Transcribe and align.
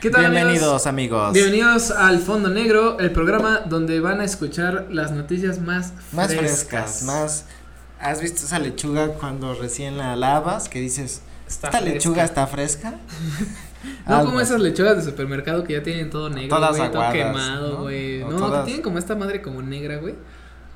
¿Qué 0.00 0.10
tal, 0.10 0.30
Bienvenidos, 0.30 0.86
amigos. 0.86 1.32
Bienvenidos 1.32 1.90
al 1.90 2.20
Fondo 2.20 2.48
Negro, 2.50 2.98
el 3.00 3.10
programa 3.10 3.60
donde 3.66 3.98
van 4.00 4.20
a 4.20 4.24
escuchar 4.24 4.86
las 4.90 5.10
noticias 5.10 5.60
más 5.60 5.92
frescas. 5.92 6.12
Más 6.12 6.34
frescas, 6.34 7.02
más. 7.02 7.44
¿Has 8.00 8.20
visto 8.22 8.44
esa 8.46 8.60
lechuga 8.60 9.08
cuando 9.14 9.54
recién 9.54 9.98
la 9.98 10.14
lavas 10.14 10.68
que 10.68 10.78
dices, 10.80 11.22
Está 11.48 11.68
esta 11.68 11.78
fresca. 11.80 11.94
lechuga 11.94 12.24
está 12.24 12.46
fresca? 12.46 12.94
No 14.08 14.16
Algo 14.16 14.30
como 14.30 14.40
esas 14.40 14.60
lechugas 14.60 14.96
de 14.96 15.08
supermercado 15.08 15.62
que 15.62 15.74
ya 15.74 15.82
tienen 15.84 16.10
todo 16.10 16.28
negro, 16.28 16.56
Todas 16.56 16.76
güey, 16.76 16.90
todo 16.90 17.12
quemado, 17.12 17.72
¿no? 17.74 17.82
güey. 17.82 18.18
No, 18.24 18.30
todas- 18.36 18.60
que 18.60 18.64
tienen 18.66 18.82
como 18.82 18.98
esta 18.98 19.14
madre 19.14 19.40
como 19.40 19.62
negra, 19.62 19.98
güey. 19.98 20.16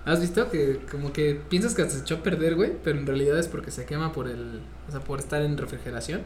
¿Has 0.05 0.21
visto 0.21 0.49
que 0.51 0.81
como 0.91 1.13
que 1.13 1.41
piensas 1.49 1.75
que 1.75 1.89
se 1.91 1.99
echó 1.99 2.17
a 2.17 2.23
perder, 2.23 2.55
güey? 2.55 2.73
Pero 2.85 2.99
en 3.01 3.07
realidad 3.07 3.39
es 3.41 3.49
porque 3.49 3.73
se 3.73 3.85
quema 3.87 4.13
por 4.13 4.29
el, 4.29 4.61
o 4.89 4.91
sea, 4.93 5.01
por 5.01 5.19
estar 5.19 5.43
en 5.43 5.59
refrigeración. 5.59 6.23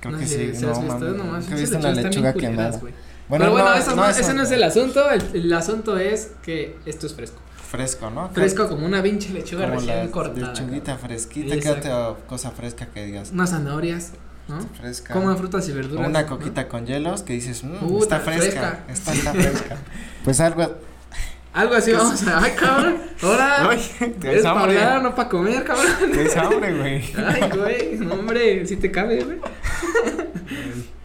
Creo 0.00 0.12
no 0.12 0.18
que 0.18 0.26
sí. 0.26 0.54
si 0.54 0.64
has 0.66 0.80
visto, 0.82 0.98
no 1.00 1.78
una 1.78 1.92
lechuga 1.92 2.32
quemada. 2.32 2.80
Bueno, 3.28 3.44
Pero 3.44 3.52
bueno, 3.52 3.68
no, 3.70 3.74
eso 3.74 3.90
no, 3.90 3.96
no, 3.96 4.08
ese 4.08 4.22
eso 4.22 4.32
no 4.32 4.42
es 4.42 4.50
el 4.52 4.62
asunto, 4.62 5.10
el, 5.10 5.22
el 5.34 5.52
asunto 5.52 5.98
es 5.98 6.32
que 6.42 6.78
esto 6.86 7.06
es 7.06 7.14
fresco. 7.14 7.40
Fresco, 7.70 8.08
¿no? 8.08 8.30
Fresco 8.30 8.66
como 8.66 8.86
una 8.86 9.02
pinche 9.02 9.30
lechuga 9.30 9.66
Como 9.66 9.80
recién 9.80 10.06
la 10.06 10.10
cortada. 10.10 10.52
lechuguita 10.54 10.96
fresquita. 10.96 11.58
¿Qué 11.60 11.68
otra 11.68 12.14
cosa 12.26 12.50
fresca 12.52 12.86
que 12.86 13.04
digas? 13.04 13.30
Unas 13.32 13.50
zanahorias, 13.50 14.12
¿no? 14.48 14.60
Fresca. 14.80 15.12
Coman 15.12 15.36
frutas 15.36 15.68
y 15.68 15.72
verduras. 15.72 16.08
Una 16.08 16.22
¿no? 16.22 16.28
coquita 16.28 16.66
con 16.68 16.86
hielos 16.86 17.20
que 17.22 17.34
dices, 17.34 17.62
mmm, 17.64 17.76
Puta, 17.86 18.16
está 18.16 18.20
fresca. 18.20 18.84
está 18.88 19.12
fresca. 19.34 19.76
pues 20.24 20.40
algo. 20.40 20.76
Algo 21.52 21.74
así 21.74 21.92
vamos 22.00 22.26
a. 22.26 22.42
¡Ay, 22.42 22.52
cabrón! 22.52 22.96
Ahora. 23.20 23.74
Es 23.74 23.98
¿tienes 24.18 24.42
para 24.42 24.60
hablar, 24.60 25.02
no 25.02 25.14
para 25.14 25.28
comer, 25.28 25.64
cabrón. 25.64 25.92
¿Tienes 26.10 26.36
hambre, 26.36 26.74
güey? 26.74 27.04
Ay, 27.16 27.50
güey, 27.54 27.98
no, 27.98 28.14
hombre, 28.14 28.64
si 28.66 28.76
te 28.76 28.90
cabe, 28.90 29.22
güey. 29.24 29.38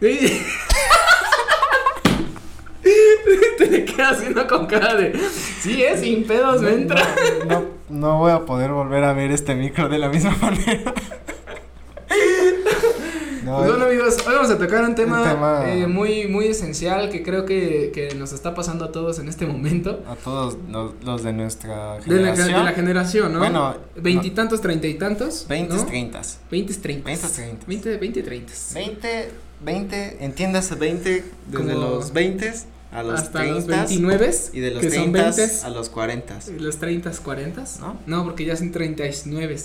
Te 3.58 3.66
le 3.66 3.84
quedas 3.84 4.18
haciendo 4.18 4.46
con 4.46 4.66
cara 4.66 4.94
de. 4.94 5.18
Sí, 5.60 5.82
es 5.82 6.00
sin 6.00 6.24
pedos, 6.24 6.60
me 6.60 6.72
entra. 6.72 7.02
No, 7.48 7.64
no 7.88 8.18
voy 8.18 8.32
a 8.32 8.40
poder 8.40 8.70
volver 8.72 9.04
a 9.04 9.12
ver 9.12 9.30
este 9.30 9.54
micro 9.54 9.88
de 9.88 9.98
la 9.98 10.08
misma 10.08 10.36
manera. 10.40 10.92
No, 13.44 13.58
Pues 13.58 13.68
bueno, 13.70 13.84
amigos, 13.86 14.16
hoy 14.26 14.34
vamos 14.34 14.50
a 14.50 14.58
tocar 14.58 14.84
un 14.84 14.94
tema, 14.94 15.22
Un 15.22 15.28
tema- 15.28 15.64
eh, 15.72 15.86
muy, 15.86 16.26
muy 16.28 16.46
esencial 16.46 17.10
que 17.10 17.22
creo 17.22 17.44
que, 17.44 17.90
que 17.92 18.14
nos 18.14 18.32
está 18.32 18.54
pasando 18.54 18.84
a 18.86 18.92
todos 18.92 19.18
en 19.18 19.28
este 19.28 19.44
momento. 19.46 20.02
a 20.08 20.14
todos 20.16 20.56
los, 20.70 20.92
los 21.04 21.22
de 21.22 21.32
nuestra 21.32 21.98
De 21.98 21.98
la, 21.98 22.34
generación. 22.34 22.58
de 22.58 22.64
la 22.64 22.72
generación, 22.72 23.32
¿no? 23.32 23.38
Bueno, 23.40 23.76
Veintitantos, 23.96 24.60
treinta 24.60 24.86
y 24.86 24.94
tantos. 24.94 25.46
20, 25.48 25.74
¿no? 25.74 25.84
30. 25.84 26.22
Veintes, 26.50 26.80
treintas. 26.80 27.04
20, 27.10 27.28
30. 27.34 27.66
Veinte, 27.66 27.96
veinte, 27.98 28.22
treintas. 28.22 28.70
20, 28.74 29.30
20, 29.64 30.24
entiendas 30.24 30.78
20 30.78 31.10
desde 31.10 31.24
Como 31.56 31.68
los 31.80 32.12
20 32.12 32.52
a 32.92 33.02
los 33.02 33.20
Hasta 33.20 33.40
30 33.40 33.54
los 33.56 33.66
veintinueves. 33.66 34.50
y 34.54 34.60
de 34.60 34.70
los 34.70 34.80
que 34.80 34.90
son 34.90 35.12
30 35.12 35.22
veintes. 35.36 35.64
a 35.64 35.68
los 35.70 35.88
40. 35.90 36.38
Y 36.48 36.60
Los 36.60 36.76
30, 36.78 37.10
40, 37.22 37.64
¿No? 37.80 37.96
¿no? 38.06 38.24
porque 38.24 38.44
ya 38.44 38.56
son 38.56 38.70
39, 38.72 39.58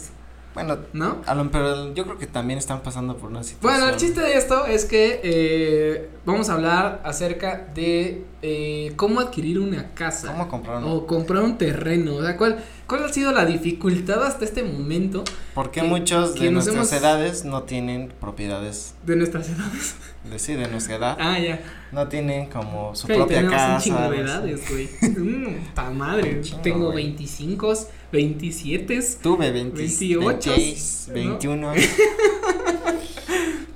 Bueno, 0.53 0.77
¿no? 0.93 1.21
a 1.25 1.35
lo, 1.35 1.49
pero 1.51 1.93
yo 1.93 2.03
creo 2.05 2.17
que 2.17 2.25
también 2.27 2.57
están 2.57 2.81
pasando 2.81 3.15
por 3.17 3.29
una 3.29 3.43
situación. 3.43 3.61
Bueno, 3.79 3.93
el 3.93 3.99
chiste 3.99 4.19
de 4.21 4.33
esto 4.35 4.65
es 4.65 4.85
que 4.85 5.21
eh, 5.23 6.09
vamos 6.25 6.49
a 6.49 6.53
hablar 6.53 7.01
acerca 7.05 7.67
de 7.75 8.25
eh, 8.41 8.91
cómo 8.95 9.19
adquirir 9.19 9.59
una 9.59 9.93
casa. 9.93 10.31
¿Cómo 10.31 10.49
comprar 10.49 10.77
una? 10.77 10.87
O 10.87 11.05
comprar 11.05 11.43
un 11.43 11.57
terreno. 11.57 12.15
O 12.15 12.23
sea, 12.23 12.35
¿cuál, 12.35 12.63
¿cuál 12.87 13.03
ha 13.05 13.13
sido 13.13 13.31
la 13.31 13.45
dificultad 13.45 14.23
hasta 14.25 14.43
este 14.43 14.63
momento 14.63 15.23
¿Por 15.53 15.69
qué 15.71 15.81
que- 15.81 15.87
muchos 15.87 16.31
que 16.31 16.45
de 16.45 16.51
nuestras 16.51 16.75
hemos- 16.75 16.91
edades 16.93 17.45
no 17.45 17.63
tienen 17.63 18.11
propiedades? 18.19 18.95
de 19.05 19.15
nuestras 19.15 19.49
edades? 19.49 19.95
De, 20.29 20.39
sí, 20.39 20.55
de 20.55 20.67
nuestra 20.67 20.95
edad. 20.95 21.17
ah, 21.19 21.39
ya. 21.39 21.61
No 21.91 22.07
tienen 22.07 22.47
como 22.49 22.93
su 22.95 23.07
propia 23.07 23.37
tenemos 23.37 23.53
casa. 23.55 23.75
un 23.75 23.81
chingo 23.81 24.11
de 24.11 24.19
edades, 24.19 24.61
güey. 24.69 24.89
Mm, 25.19 25.97
madre. 25.97 26.41
Chingo, 26.41 26.61
Tengo 26.61 26.91
güey. 26.91 27.05
25, 27.05 27.73
27. 28.11 28.99
Tuve 29.21 29.51
20, 29.51 29.77
28, 29.77 30.49
26, 30.51 31.05
¿no? 31.09 31.13
21. 31.13 31.73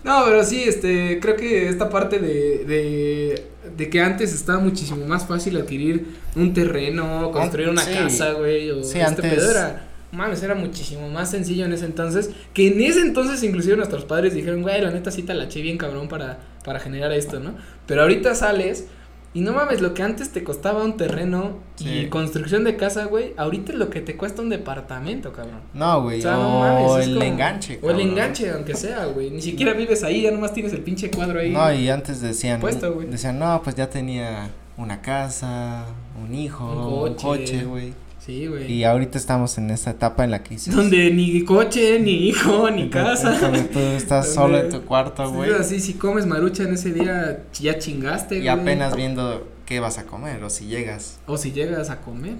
No, 0.03 0.23
pero 0.25 0.43
sí, 0.43 0.63
este, 0.65 1.19
creo 1.21 1.37
que 1.37 1.69
esta 1.69 1.89
parte 1.89 2.19
de, 2.19 2.65
de, 2.65 3.43
de 3.77 3.89
que 3.89 4.01
antes 4.01 4.33
estaba 4.33 4.59
muchísimo 4.59 5.05
más 5.07 5.25
fácil 5.25 5.55
adquirir 5.55 6.07
un 6.35 6.53
terreno, 6.53 7.31
construir 7.31 7.69
una 7.69 7.83
sí. 7.83 7.93
casa, 7.93 8.33
güey, 8.33 8.69
o 8.69 8.83
Sí, 8.83 8.99
este 8.99 9.03
antes- 9.05 9.33
pedo 9.33 9.49
era, 9.51 9.87
mames, 10.11 10.43
era 10.43 10.55
muchísimo 10.55 11.07
más 11.09 11.31
sencillo 11.31 11.63
en 11.63 11.71
ese 11.71 11.85
entonces, 11.85 12.31
que 12.53 12.67
en 12.67 12.81
ese 12.81 12.99
entonces 12.99 13.41
inclusive 13.43 13.77
nuestros 13.77 14.03
padres 14.03 14.33
dijeron, 14.33 14.61
güey, 14.61 14.81
la 14.81 14.91
neta 14.91 15.09
sí 15.09 15.23
te 15.23 15.33
la 15.33 15.45
eché 15.45 15.61
bien 15.61 15.77
cabrón 15.77 16.09
para, 16.09 16.37
para 16.65 16.81
generar 16.81 17.13
esto, 17.13 17.39
¿no? 17.39 17.55
Pero 17.87 18.01
ahorita 18.01 18.35
sales 18.35 18.87
y 19.33 19.41
no 19.41 19.53
mames, 19.53 19.81
lo 19.81 19.93
que 19.93 20.03
antes 20.03 20.31
te 20.31 20.43
costaba 20.43 20.83
un 20.83 20.95
terreno 20.97 21.53
y 21.79 22.05
construcción 22.07 22.63
de 22.63 22.75
casa, 22.75 23.05
güey, 23.05 23.33
ahorita 23.37 23.71
es 23.71 23.77
lo 23.79 23.89
que 23.89 23.99
te 24.01 24.15
cuesta 24.15 24.41
un 24.41 24.49
departamento, 24.49 25.33
cabrón. 25.33 25.61
No, 25.73 26.03
güey. 26.03 26.19
O 26.19 26.21
sea, 26.21 26.33
no 26.33 26.59
mames, 26.59 26.91
es 27.01 27.07
el 27.07 27.13
como- 27.15 27.25
enganche. 27.25 27.73
O 27.81 27.89
el 27.89 27.97
cabrón. 27.97 28.01
enganche, 28.01 28.49
aunque 28.51 28.75
sea, 28.75 29.05
güey. 29.05 29.29
Ni 29.31 29.41
siquiera 29.41 29.73
vives 29.73 30.03
ahí, 30.03 30.21
ya 30.21 30.31
nomás 30.31 30.53
tienes 30.53 30.71
el 30.73 30.81
pinche 30.81 31.09
cuadro 31.09 31.39
ahí. 31.39 31.51
No, 31.51 31.73
y 31.73 31.89
antes 31.89 32.21
decían. 32.21 32.59
Puesto. 32.61 32.91
Decían, 32.93 33.39
no, 33.39 33.61
pues 33.63 33.75
ya 33.75 33.89
tenía 33.89 34.49
una 34.77 35.01
casa, 35.01 35.85
un 36.23 36.33
hijo, 36.35 37.03
Un 37.05 37.15
coche, 37.15 37.63
güey. 37.65 37.93
Sí, 38.25 38.47
güey. 38.47 38.71
Y 38.71 38.83
ahorita 38.85 39.17
estamos 39.17 39.57
en 39.57 39.69
esta 39.69 39.89
etapa 39.91 40.23
en 40.23 40.31
la 40.31 40.43
que 40.43 40.51
dices. 40.51 40.73
Donde 40.73 41.11
ni 41.11 41.43
coche, 41.43 41.99
ni 41.99 42.29
hijo, 42.29 42.69
ni 42.71 42.89
casa. 42.89 43.31
Donde 43.41 43.63
tú 43.63 43.79
estás 43.79 44.33
solo 44.33 44.57
en 44.59 44.69
tu 44.69 44.81
cuarto, 44.83 45.27
Sí, 45.27 45.33
güey. 45.33 45.51
así, 45.53 45.79
si 45.81 45.95
comes 45.95 46.25
marucha 46.25 46.63
en 46.63 46.73
ese 46.73 46.91
día, 46.93 47.43
ya 47.53 47.77
chingaste, 47.79 48.35
Y 48.37 48.43
güey. 48.43 48.49
apenas 48.49 48.95
viendo 48.95 49.47
qué 49.65 49.79
vas 49.81 49.97
a 49.97 50.05
comer 50.05 50.41
o 50.43 50.49
si 50.49 50.67
llegas 50.67 51.19
O 51.27 51.37
si 51.37 51.51
llegas 51.51 51.89
a 51.89 51.99
comer. 52.01 52.35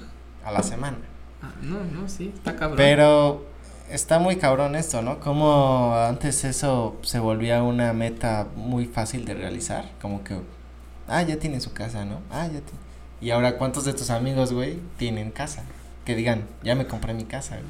a 0.45 0.51
la 0.51 0.63
semana. 0.63 0.97
Ah, 1.41 1.51
no, 1.61 1.79
no, 1.83 2.07
sí, 2.07 2.31
está 2.33 2.55
cabrón. 2.55 2.77
Pero 2.77 3.45
está 3.89 4.19
muy 4.19 4.37
cabrón 4.37 4.75
esto, 4.75 5.01
¿no? 5.01 5.19
Como 5.19 5.93
antes 5.95 6.45
eso 6.45 6.95
se 7.01 7.19
volvía 7.19 7.61
una 7.63 7.91
meta 7.91 8.47
muy 8.55 8.85
fácil 8.85 9.25
de 9.25 9.33
realizar, 9.33 9.91
como 10.01 10.23
que, 10.23 10.37
ah, 11.09 11.21
ya 11.23 11.37
tiene 11.39 11.59
su 11.59 11.73
casa, 11.73 12.05
¿no? 12.05 12.19
Ah, 12.31 12.45
ya 12.45 12.61
tiene. 12.61 12.92
Y 13.23 13.31
ahora, 13.31 13.57
¿cuántos 13.57 13.85
de 13.85 13.93
tus 13.93 14.09
amigos, 14.09 14.51
güey, 14.51 14.79
tienen 14.97 15.31
casa? 15.31 15.63
Que 16.05 16.15
digan, 16.15 16.43
ya 16.63 16.75
me 16.75 16.85
compré 16.87 17.13
mi 17.13 17.23
casa, 17.23 17.55
güey. 17.55 17.65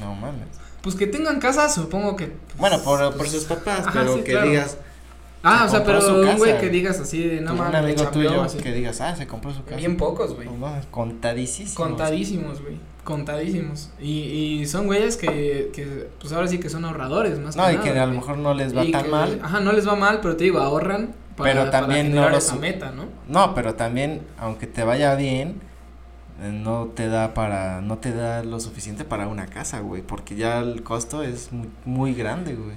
No 0.00 0.14
mames. 0.16 0.48
Pues 0.82 0.96
que 0.96 1.06
tengan 1.06 1.38
casa, 1.40 1.68
supongo 1.68 2.16
que. 2.16 2.26
pues, 2.26 2.58
Bueno, 2.58 2.80
por, 2.82 2.98
por 3.00 3.16
pues, 3.18 3.30
sus 3.30 3.44
papás, 3.44 3.80
ajá, 3.86 3.92
pero 3.92 4.16
sí, 4.16 4.22
que 4.24 4.32
claro. 4.32 4.48
digas, 4.48 4.78
Ah, 5.42 5.64
o 5.66 5.70
sea, 5.70 5.84
pero 5.84 6.00
un 6.22 6.36
güey 6.36 6.58
que 6.58 6.68
digas 6.68 7.00
así 7.00 7.22
de 7.22 7.40
no 7.40 7.54
mames. 7.54 7.70
un 7.70 7.76
amigo 7.76 8.06
tuyo, 8.08 8.42
así. 8.42 8.58
que 8.58 8.72
digas, 8.72 9.00
ah, 9.00 9.16
se 9.16 9.26
compró 9.26 9.54
su 9.54 9.64
casa. 9.64 9.76
Bien 9.76 9.96
pocos, 9.96 10.34
güey. 10.34 10.48
No 10.48 10.70
contadísimos. 10.90 11.72
Contadísimos, 11.74 12.60
güey. 12.60 12.76
Contadísimos. 13.04 13.90
Y, 14.00 14.20
y 14.60 14.66
son 14.66 14.86
güeyes 14.86 15.16
que, 15.16 15.70
que, 15.72 16.08
pues 16.20 16.32
ahora 16.34 16.46
sí 16.48 16.58
que 16.58 16.68
son 16.68 16.84
ahorradores, 16.84 17.38
más 17.38 17.56
No, 17.56 17.70
y 17.70 17.74
nada, 17.76 17.84
que 17.84 17.98
a 17.98 18.06
lo 18.06 18.12
mejor 18.12 18.36
no 18.36 18.52
les 18.52 18.76
va 18.76 18.84
tan 18.90 19.04
que- 19.04 19.08
mal. 19.10 19.40
Ajá, 19.42 19.60
no 19.60 19.72
les 19.72 19.88
va 19.88 19.96
mal, 19.96 20.20
pero 20.20 20.36
te 20.36 20.44
digo, 20.44 20.58
ahorran 20.58 21.14
para, 21.36 21.50
Pero 21.50 21.70
también 21.70 22.14
para 22.14 22.30
no 22.32 22.38
esa 22.38 22.56
meta, 22.56 22.90
¿no? 22.92 23.06
No, 23.28 23.54
pero 23.54 23.74
también, 23.74 24.22
aunque 24.38 24.66
te 24.66 24.84
vaya 24.84 25.14
bien, 25.14 25.60
eh, 26.42 26.50
no 26.52 26.86
te 26.94 27.08
da 27.08 27.34
para, 27.34 27.80
no 27.82 27.98
te 27.98 28.12
da 28.12 28.42
lo 28.44 28.60
suficiente 28.60 29.04
para 29.04 29.28
una 29.28 29.46
casa, 29.46 29.80
güey, 29.80 30.02
porque 30.02 30.36
ya 30.36 30.60
el 30.60 30.82
costo 30.82 31.22
es 31.22 31.52
muy, 31.52 31.68
muy 31.84 32.14
grande, 32.14 32.54
güey. 32.54 32.76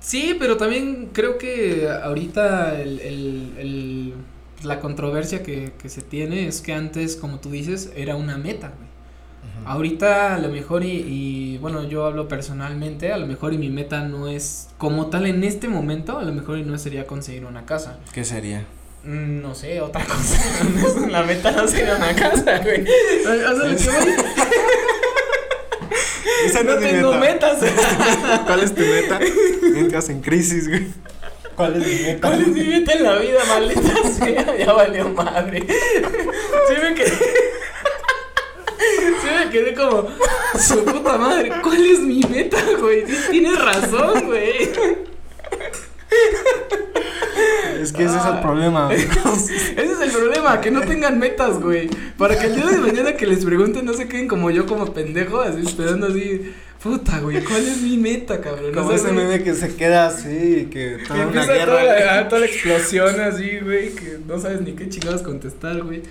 Sí, 0.00 0.36
pero 0.38 0.56
también 0.56 1.10
creo 1.12 1.38
que 1.38 1.88
ahorita 1.88 2.80
el, 2.80 3.00
el, 3.00 3.54
el- 3.58 4.14
la 4.64 4.78
controversia 4.80 5.42
que, 5.42 5.72
que 5.78 5.88
se 5.88 6.02
tiene 6.02 6.46
es 6.46 6.60
que 6.60 6.72
antes, 6.72 7.16
como 7.16 7.40
tú 7.40 7.50
dices, 7.50 7.92
era 7.96 8.16
una 8.16 8.36
meta, 8.38 8.68
güey. 8.76 8.91
Ahorita 9.66 10.34
a 10.34 10.38
lo 10.38 10.48
mejor 10.48 10.84
y, 10.84 10.90
y, 10.90 11.58
bueno, 11.58 11.88
yo 11.88 12.04
hablo 12.06 12.28
personalmente, 12.28 13.12
a 13.12 13.16
lo 13.16 13.26
mejor 13.26 13.52
y 13.54 13.58
mi 13.58 13.70
meta 13.70 14.00
no 14.02 14.28
es 14.28 14.68
como 14.78 15.06
tal 15.08 15.26
en 15.26 15.44
este 15.44 15.68
momento, 15.68 16.18
a 16.18 16.24
lo 16.24 16.32
mejor 16.32 16.58
y 16.58 16.64
no 16.64 16.76
sería 16.78 17.06
conseguir 17.06 17.44
una 17.44 17.64
casa. 17.66 17.98
¿Qué 18.12 18.24
sería? 18.24 18.64
Mm, 19.04 19.40
No 19.42 19.54
sé, 19.54 19.80
otra 19.80 20.04
cosa. 20.04 20.38
la 21.10 21.22
meta 21.22 21.52
no 21.52 21.66
sería 21.68 21.96
una 21.96 22.14
casa, 22.14 22.58
güey. 22.58 22.84
O 23.20 23.24
sea, 23.24 23.34
lo 23.54 23.64
que 23.76 23.84
voy- 23.84 24.32
Esa 26.46 26.62
no 26.64 26.76
tengo 26.76 27.14
metas. 27.14 27.58
¿Cuál 28.46 28.60
es 28.60 28.74
tu 28.74 28.80
meta? 28.82 29.20
Entras 29.76 30.08
en 30.08 30.20
crisis, 30.20 30.68
güey. 30.68 30.86
¿Cuál 31.54 31.80
es 31.82 31.86
mi 31.86 32.02
meta? 32.06 32.28
¿Cuál 32.28 32.40
es 32.42 32.48
mi 32.48 32.64
meta 32.64 32.92
en 32.94 33.02
la 33.04 33.16
vida, 33.16 33.38
maldita 33.48 34.08
sea? 34.18 34.56
Ya 34.56 34.72
valió 34.72 35.08
madre. 35.10 35.60
Sí 35.60 36.74
me 36.82 36.94
quedé. 36.94 37.12
Quedé 39.52 39.74
como. 39.74 40.08
Su 40.58 40.84
puta 40.84 41.18
madre. 41.18 41.52
¿Cuál 41.62 41.84
es 41.84 42.00
mi 42.00 42.20
meta, 42.22 42.58
güey? 42.80 43.04
Tienes 43.30 43.58
razón, 43.62 44.26
güey. 44.26 44.70
Es 47.80 47.92
que 47.92 48.04
ese 48.04 48.16
es 48.16 48.24
el 48.24 48.40
problema. 48.40 48.92
ese 48.94 49.12
es 49.76 50.00
el 50.00 50.10
problema, 50.10 50.60
que 50.60 50.70
no 50.70 50.82
tengan 50.82 51.18
metas, 51.18 51.60
güey. 51.60 51.88
Para 52.16 52.38
que 52.38 52.46
el 52.46 52.54
día 52.54 52.66
de 52.66 52.78
mañana 52.78 53.14
que 53.14 53.26
les 53.26 53.44
pregunten 53.44 53.84
no 53.84 53.92
se 53.94 54.08
queden 54.08 54.28
como 54.28 54.50
yo 54.50 54.66
como 54.66 54.92
pendejo, 54.92 55.40
así 55.40 55.62
esperando 55.62 56.06
así. 56.06 56.54
Puta, 56.82 57.20
güey, 57.20 57.42
¿cuál 57.44 57.62
es 57.62 57.80
mi 57.80 57.96
meta, 57.96 58.40
cabrón? 58.40 58.74
Como 58.74 58.92
ese 58.92 59.12
meme 59.12 59.42
que 59.42 59.54
se 59.54 59.76
queda 59.76 60.08
así, 60.08 60.68
que 60.70 60.98
toda 61.06 61.26
una 61.28 61.44
guerra. 61.44 61.64
Toda 61.66 61.84
la, 61.84 62.28
toda 62.28 62.40
la 62.40 62.46
explosión 62.46 63.20
así, 63.20 63.58
güey, 63.60 63.90
que 63.90 64.18
no 64.26 64.38
sabes 64.40 64.62
ni 64.62 64.72
qué 64.72 64.88
chingados 64.88 65.22
contestar, 65.22 65.82
güey. 65.82 66.02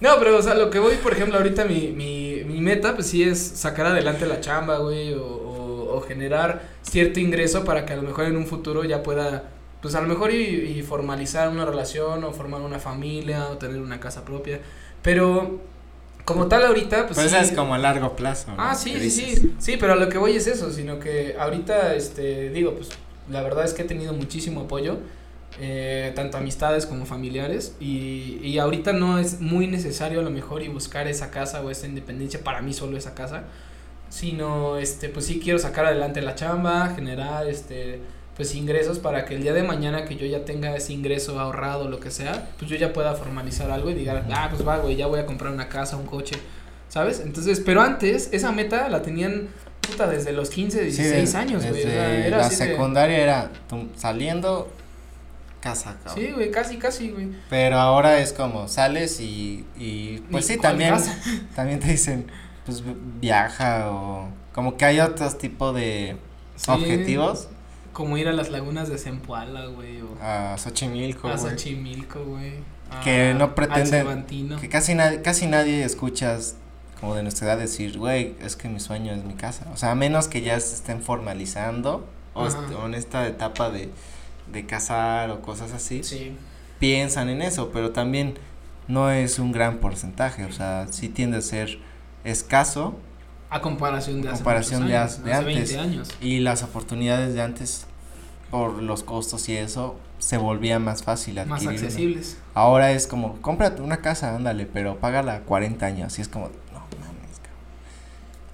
No, 0.00 0.10
pero, 0.18 0.36
o 0.36 0.42
sea, 0.42 0.54
lo 0.54 0.70
que 0.70 0.78
voy, 0.78 0.96
por 0.96 1.12
ejemplo, 1.12 1.38
ahorita 1.38 1.64
mi, 1.64 1.88
mi, 1.88 2.42
mi 2.44 2.60
meta, 2.60 2.94
pues 2.94 3.06
sí 3.06 3.22
es 3.22 3.38
sacar 3.38 3.86
adelante 3.86 4.26
la 4.26 4.40
chamba, 4.40 4.78
güey, 4.78 5.14
o, 5.14 5.24
o, 5.24 6.00
generar 6.02 6.62
cierto 6.82 7.18
ingreso 7.18 7.64
para 7.64 7.86
que 7.86 7.94
a 7.94 7.96
lo 7.96 8.02
mejor 8.02 8.26
en 8.26 8.36
un 8.36 8.46
futuro 8.46 8.84
ya 8.84 9.02
pueda, 9.02 9.44
pues 9.80 9.94
a 9.94 10.02
lo 10.02 10.08
mejor 10.08 10.32
y, 10.32 10.82
formalizar 10.82 11.48
una 11.48 11.64
relación, 11.64 12.24
o 12.24 12.32
formar 12.32 12.60
una 12.60 12.78
familia, 12.78 13.48
o 13.48 13.56
tener 13.56 13.80
una 13.80 13.98
casa 13.98 14.24
propia. 14.24 14.60
Pero, 15.02 15.60
como 16.26 16.46
tal 16.46 16.66
ahorita, 16.66 17.06
pues. 17.06 17.18
Pues 17.18 17.32
es 17.32 17.52
como 17.52 17.74
a 17.74 17.78
largo 17.78 18.14
plazo. 18.16 18.52
Ah, 18.58 18.74
sí, 18.74 18.94
sí, 18.98 19.10
sí. 19.10 19.54
Sí, 19.58 19.76
pero 19.78 19.94
a 19.94 19.96
lo 19.96 20.10
que 20.10 20.18
voy 20.18 20.36
es 20.36 20.46
eso, 20.46 20.70
sino 20.70 20.98
que 20.98 21.36
ahorita, 21.38 21.94
este, 21.94 22.50
digo, 22.50 22.74
pues 22.74 22.90
la 23.30 23.42
verdad 23.42 23.64
es 23.64 23.72
que 23.72 23.82
he 23.82 23.86
tenido 23.86 24.12
muchísimo 24.12 24.62
apoyo 24.62 24.98
eh, 25.58 26.12
tanto 26.14 26.36
amistades 26.36 26.84
como 26.84 27.06
familiares 27.06 27.74
y, 27.80 28.38
y 28.42 28.58
ahorita 28.58 28.92
no 28.92 29.18
es 29.18 29.40
muy 29.40 29.66
necesario 29.66 30.20
a 30.20 30.22
lo 30.22 30.30
mejor 30.30 30.62
y 30.62 30.68
buscar 30.68 31.08
esa 31.08 31.30
casa 31.30 31.62
o 31.62 31.70
esa 31.70 31.86
independencia 31.86 32.44
para 32.44 32.60
mí 32.60 32.74
solo 32.74 32.98
esa 32.98 33.14
casa 33.14 33.44
sino 34.08 34.76
este 34.76 35.08
pues 35.08 35.26
sí 35.26 35.40
quiero 35.42 35.58
sacar 35.58 35.86
adelante 35.86 36.20
la 36.20 36.34
chamba 36.34 36.92
generar 36.94 37.46
este 37.48 38.00
pues 38.36 38.54
ingresos 38.54 38.98
para 38.98 39.24
que 39.24 39.34
el 39.34 39.42
día 39.42 39.54
de 39.54 39.62
mañana 39.62 40.04
que 40.04 40.16
yo 40.16 40.26
ya 40.26 40.44
tenga 40.44 40.76
ese 40.76 40.92
ingreso 40.92 41.40
ahorrado 41.40 41.88
lo 41.88 42.00
que 42.00 42.10
sea 42.10 42.50
pues 42.58 42.70
yo 42.70 42.76
ya 42.76 42.92
pueda 42.92 43.14
formalizar 43.14 43.70
algo 43.70 43.90
y 43.90 43.94
diga 43.94 44.24
ah 44.30 44.48
pues 44.50 44.66
va 44.66 44.78
güey 44.78 44.96
ya 44.96 45.06
voy 45.06 45.20
a 45.20 45.26
comprar 45.26 45.52
una 45.52 45.68
casa 45.68 45.96
un 45.96 46.06
coche 46.06 46.36
sabes 46.88 47.20
entonces 47.20 47.60
pero 47.64 47.80
antes 47.80 48.28
esa 48.32 48.52
meta 48.52 48.88
la 48.88 49.02
tenían 49.02 49.48
puta 49.80 50.06
desde 50.06 50.32
los 50.32 50.50
15 50.50 50.82
16 50.82 51.34
años 51.34 51.66
güey 51.66 51.82
era 51.82 52.38
la 52.38 52.50
secundaria 52.50 53.18
era 53.18 53.50
saliendo 53.96 54.70
casa, 55.66 55.96
Sí, 56.14 56.32
güey, 56.32 56.50
casi, 56.50 56.76
casi, 56.76 57.10
güey. 57.10 57.28
Pero 57.50 57.78
ahora 57.78 58.18
es 58.20 58.32
como 58.32 58.68
sales 58.68 59.20
y, 59.20 59.64
y 59.76 60.18
pues 60.30 60.46
sí, 60.46 60.58
también, 60.58 60.94
también 61.56 61.80
te 61.80 61.88
dicen, 61.88 62.30
pues 62.64 62.82
viaja 63.20 63.90
o 63.90 64.28
como 64.52 64.76
que 64.76 64.84
hay 64.84 65.00
otros 65.00 65.38
tipo 65.38 65.72
de 65.72 66.16
objetivos. 66.68 67.48
Como 67.92 68.16
ir 68.18 68.28
a 68.28 68.32
las 68.32 68.50
lagunas 68.50 68.88
de 68.88 68.98
Zempoala, 68.98 69.66
güey, 69.66 70.02
o 70.02 70.16
a 70.20 70.56
Xochimilco, 70.58 71.28
A 71.28 71.38
Xochimilco, 71.38 72.24
güey. 72.24 72.54
Que 73.02 73.34
no 73.34 73.54
pretenden, 73.54 74.24
que 74.60 74.68
casi 74.68 74.94
nadie, 74.94 75.20
casi 75.20 75.46
nadie 75.46 75.82
escuchas 75.82 76.56
como 77.00 77.14
de 77.14 77.22
nuestra 77.22 77.48
edad 77.48 77.58
decir, 77.58 77.98
güey, 77.98 78.34
es 78.40 78.56
que 78.56 78.68
mi 78.68 78.80
sueño 78.80 79.12
es 79.12 79.24
mi 79.24 79.34
casa. 79.34 79.66
O 79.72 79.76
sea, 79.76 79.90
a 79.90 79.94
menos 79.94 80.28
que 80.28 80.40
ya 80.40 80.58
se 80.60 80.74
estén 80.74 81.02
formalizando 81.02 82.06
o, 82.34 82.44
o 82.44 82.86
en 82.86 82.94
esta 82.94 83.26
etapa 83.26 83.70
de 83.70 83.90
de 84.52 84.66
casar 84.66 85.30
o 85.30 85.42
cosas 85.42 85.72
así, 85.72 86.02
piensan 86.78 87.28
en 87.28 87.42
eso, 87.42 87.70
pero 87.72 87.90
también 87.90 88.34
no 88.88 89.10
es 89.10 89.38
un 89.38 89.52
gran 89.52 89.78
porcentaje, 89.78 90.44
o 90.44 90.52
sea, 90.52 90.86
sí 90.90 91.08
tiende 91.08 91.38
a 91.38 91.42
ser 91.42 91.78
escaso. 92.24 92.96
A 93.50 93.60
comparación 93.60 94.22
de, 94.22 94.28
comparación 94.28 94.86
de, 94.86 94.96
hace, 94.96 95.32
antes. 95.32 95.76
años. 95.76 96.10
Y 96.20 96.40
las 96.40 96.62
oportunidades 96.62 97.34
de 97.34 97.42
antes, 97.42 97.86
por 98.50 98.82
los 98.82 99.02
costos 99.02 99.48
y 99.48 99.56
eso, 99.56 99.96
se 100.18 100.36
volvía 100.38 100.78
más 100.78 101.02
fácil 101.02 101.44
Más 101.46 101.66
accesibles. 101.66 102.38
Ahora 102.54 102.92
es 102.92 103.06
como, 103.06 103.40
cómprate 103.40 103.82
una 103.82 103.98
casa, 103.98 104.34
ándale, 104.34 104.66
pero 104.66 104.98
págala 104.98 105.40
40 105.40 105.86
años, 105.86 106.18
y 106.18 106.22
es 106.22 106.28
como, 106.28 106.50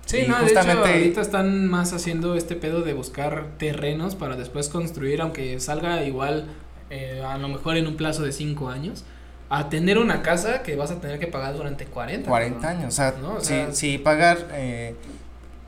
Sí, 0.06 0.25
no, 0.28 0.37
justamente... 0.37 0.75
de 0.75 0.88
hecho, 0.88 0.99
ahorita 0.99 1.20
están 1.20 1.69
más 1.69 1.93
haciendo 1.93 2.34
este 2.34 2.56
pedo 2.56 2.82
de 2.82 2.93
buscar 2.93 3.46
terrenos 3.58 4.14
para 4.14 4.37
después 4.37 4.69
construir, 4.69 5.20
aunque 5.20 5.58
salga 5.60 6.04
igual, 6.04 6.46
eh, 6.90 7.22
a 7.25 7.38
lo 7.38 7.49
mejor 7.49 7.76
en 7.76 7.87
un 7.87 7.96
plazo 7.96 8.22
de 8.22 8.32
cinco 8.32 8.69
años, 8.69 9.04
a 9.49 9.69
tener 9.69 9.99
una 9.99 10.22
casa 10.22 10.62
que 10.62 10.76
vas 10.76 10.90
a 10.90 11.00
tener 11.00 11.19
que 11.19 11.26
pagar 11.26 11.54
durante 11.54 11.84
40. 11.84 12.28
40 12.28 12.69
años, 12.69 12.99
o 12.99 13.40
sea, 13.40 13.70
si, 13.70 13.76
si 13.76 13.99
pagar, 13.99 14.49
eh, 14.52 14.94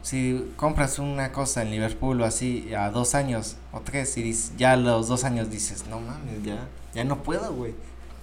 si 0.00 0.52
compras 0.56 0.98
una 0.98 1.32
cosa 1.32 1.62
en 1.62 1.70
Liverpool 1.70 2.20
o 2.20 2.24
así 2.24 2.72
a 2.74 2.90
dos 2.90 3.14
años 3.14 3.56
o 3.72 3.80
tres 3.80 4.16
y 4.16 4.34
ya 4.56 4.72
a 4.72 4.76
los 4.76 5.08
dos 5.08 5.24
años 5.24 5.50
dices, 5.50 5.86
no 5.88 6.00
mames, 6.00 6.42
ya, 6.42 6.66
ya 6.94 7.04
no 7.04 7.22
puedo, 7.22 7.52
güey. 7.52 7.74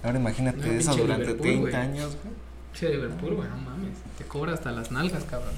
Ahora 0.02 0.18
imagínate 0.18 0.76
eso 0.76 0.96
durante 0.96 1.34
30 1.34 1.80
años, 1.80 2.16
güey. 2.22 2.34
Sí, 2.72 2.86
Liverpool, 2.86 3.34
güey, 3.34 3.48
no 3.48 3.56
mames, 3.56 3.98
te 4.18 4.24
cobra 4.24 4.54
hasta 4.54 4.72
las 4.72 4.90
nalgas, 4.90 5.22
cabrón. 5.24 5.54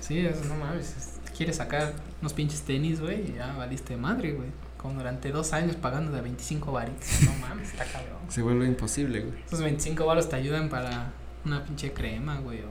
Sí, 0.00 0.26
eso 0.26 0.44
no 0.44 0.56
mames. 0.56 1.20
Quieres 1.36 1.56
sacar 1.56 1.92
unos 2.20 2.32
pinches 2.32 2.62
tenis, 2.62 3.00
güey, 3.00 3.30
y 3.30 3.34
ya 3.34 3.52
valiste 3.54 3.96
madre, 3.96 4.32
güey. 4.32 4.50
Como 4.76 4.94
durante 4.94 5.30
dos 5.30 5.52
años 5.52 5.76
pagando 5.76 6.12
de 6.12 6.20
25 6.20 6.72
varitos. 6.72 7.22
No 7.22 7.32
mames, 7.46 7.70
está 7.70 7.84
cabrón. 7.84 8.18
Se 8.28 8.42
vuelve 8.42 8.66
imposible, 8.66 9.20
güey. 9.20 9.42
Esos 9.46 9.60
25 9.60 10.04
baros 10.04 10.28
te 10.28 10.36
ayudan 10.36 10.68
para 10.68 11.12
una 11.44 11.64
pinche 11.64 11.92
crema, 11.92 12.40
güey, 12.40 12.62
o 12.62 12.68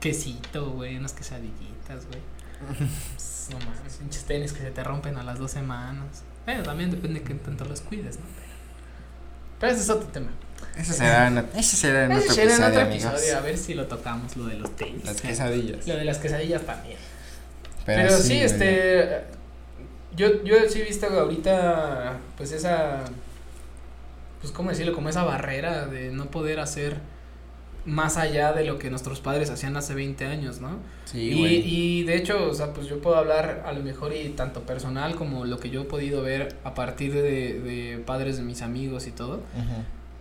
quesito, 0.00 0.70
güey, 0.72 0.96
unas 0.96 1.12
quesadillitas, 1.12 2.06
güey. 2.06 2.20
no 3.50 3.58
mames, 3.58 3.96
pinches 3.98 4.24
tenis 4.24 4.52
que 4.52 4.60
se 4.60 4.70
te 4.70 4.82
rompen 4.82 5.16
a 5.16 5.22
las 5.22 5.38
dos 5.38 5.50
semanas. 5.50 6.24
Bueno, 6.44 6.62
también 6.62 6.90
depende 6.90 7.20
de 7.20 7.26
que 7.26 7.34
tanto 7.34 7.64
los 7.64 7.80
cuides, 7.80 8.18
¿no? 8.18 8.24
Pero 9.58 9.72
ese 9.72 9.82
es 9.82 9.90
otro 9.90 10.08
tema. 10.08 10.30
Ese 10.76 10.92
será 10.92 11.28
en, 11.28 11.38
ese 11.56 11.76
será 11.76 12.04
en 12.04 12.12
otro, 12.12 12.80
episodio, 12.82 13.36
A 13.36 13.40
ver 13.40 13.56
si 13.56 13.74
lo 13.74 13.86
tocamos, 13.86 14.36
lo 14.36 14.46
de 14.46 14.56
los 14.56 14.76
tenis. 14.76 15.04
Las 15.04 15.20
quesadillas. 15.20 15.86
Lo 15.86 15.96
de 15.96 16.04
las 16.04 16.18
quesadillas 16.18 16.62
también. 16.62 16.98
Pero, 17.86 18.16
sí, 18.18 18.38
este. 18.38 19.24
Yo, 20.14 20.44
yo 20.44 20.56
sí 20.68 20.80
he 20.80 20.84
visto 20.84 21.06
ahorita, 21.06 22.18
pues 22.36 22.52
esa. 22.52 23.04
Pues, 24.40 24.52
¿cómo 24.52 24.70
decirlo? 24.70 24.92
Como 24.92 25.08
esa 25.08 25.24
barrera 25.24 25.86
de 25.86 26.10
no 26.10 26.30
poder 26.30 26.60
hacer 26.60 26.98
más 27.86 28.16
allá 28.16 28.52
de 28.52 28.64
lo 28.64 28.78
que 28.78 28.90
nuestros 28.90 29.20
padres 29.20 29.48
hacían 29.48 29.76
hace 29.76 29.94
20 29.94 30.26
años, 30.26 30.60
¿no? 30.60 30.78
Sí, 31.04 31.20
y, 31.20 32.00
y 32.00 32.02
de 32.02 32.16
hecho, 32.16 32.50
o 32.50 32.54
sea, 32.54 32.72
pues 32.74 32.88
yo 32.88 33.00
puedo 33.00 33.16
hablar 33.16 33.62
a 33.64 33.72
lo 33.72 33.82
mejor 33.82 34.12
y 34.12 34.28
tanto 34.30 34.62
personal 34.62 35.14
como 35.14 35.44
lo 35.44 35.58
que 35.58 35.70
yo 35.70 35.82
he 35.82 35.84
podido 35.84 36.20
ver 36.22 36.56
a 36.64 36.74
partir 36.74 37.14
de, 37.14 37.60
de 37.60 38.02
padres 38.04 38.36
de 38.36 38.42
mis 38.42 38.62
amigos 38.62 39.06
y 39.06 39.12
todo. 39.12 39.40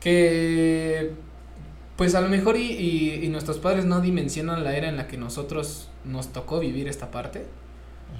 Que 0.05 1.13
pues 1.95 2.13
a 2.13 2.21
lo 2.21 2.29
mejor 2.29 2.57
y, 2.57 3.23
y, 3.23 3.27
nuestros 3.29 3.57
padres 3.57 3.85
no 3.85 4.01
dimensionan 4.01 4.63
la 4.63 4.75
era 4.75 4.87
en 4.87 4.97
la 4.97 5.07
que 5.07 5.17
nosotros 5.17 5.89
nos 6.03 6.27
tocó 6.31 6.59
vivir 6.59 6.87
esta 6.87 7.09
parte. 7.09 7.45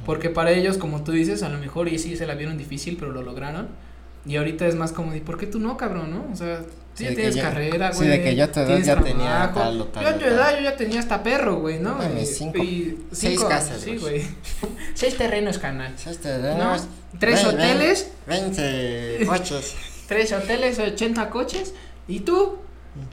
Porque 0.03 0.31
para 0.31 0.51
ellos, 0.51 0.77
como 0.77 1.03
tú 1.03 1.11
dices, 1.11 1.43
a 1.43 1.49
lo 1.49 1.59
mejor 1.59 1.87
y 1.87 1.99
sí 1.99 2.17
se 2.17 2.25
la 2.25 2.33
vieron 2.33 2.57
difícil, 2.57 2.97
pero 2.97 3.11
lo 3.11 3.21
lograron. 3.21 3.67
Y 4.25 4.37
ahorita 4.37 4.65
es 4.65 4.75
más 4.75 4.91
como, 4.91 5.13
¿y 5.13 5.19
por 5.19 5.37
qué 5.37 5.45
tú 5.45 5.59
no, 5.59 5.77
cabrón, 5.77 6.09
no? 6.09 6.25
O 6.33 6.35
sea, 6.35 6.61
sí, 6.95 7.05
tienes 7.13 7.35
carrera, 7.35 7.91
güey. 7.91 7.99
Sí, 7.99 8.07
de 8.07 8.23
que 8.23 8.35
yo 8.35 8.49
te 8.49 8.63
edad 8.63 8.79
ya 8.79 8.99
tenía 8.99 9.51
tal 9.53 9.81
o 9.81 9.85
tal. 9.85 10.03
Yo 10.03 10.09
a 10.09 10.17
tu 10.17 10.25
edad 10.25 10.55
yo 10.57 10.63
ya 10.63 10.75
tenía 10.75 10.99
hasta 10.99 11.21
perro, 11.21 11.57
güey, 11.57 11.79
¿no? 11.79 11.99
y, 12.19 12.25
cinco, 12.25 12.57
y 12.57 13.05
seis 13.11 13.43
casas. 13.43 13.81
Sí, 13.81 13.97
güey. 13.97 14.25
seis 14.95 15.15
terrenos, 15.15 15.59
canal. 15.59 15.93
Seis 15.95 16.17
terrenos. 16.17 16.87
Tres 17.19 17.45
hoteles. 17.45 18.09
Veinte 18.25 19.25
coches. 19.27 19.75
Tres 20.07 20.31
hoteles, 20.31 20.79
ochenta 20.79 21.29
coches. 21.29 21.73
¿Y 22.07 22.21
tú? 22.21 22.57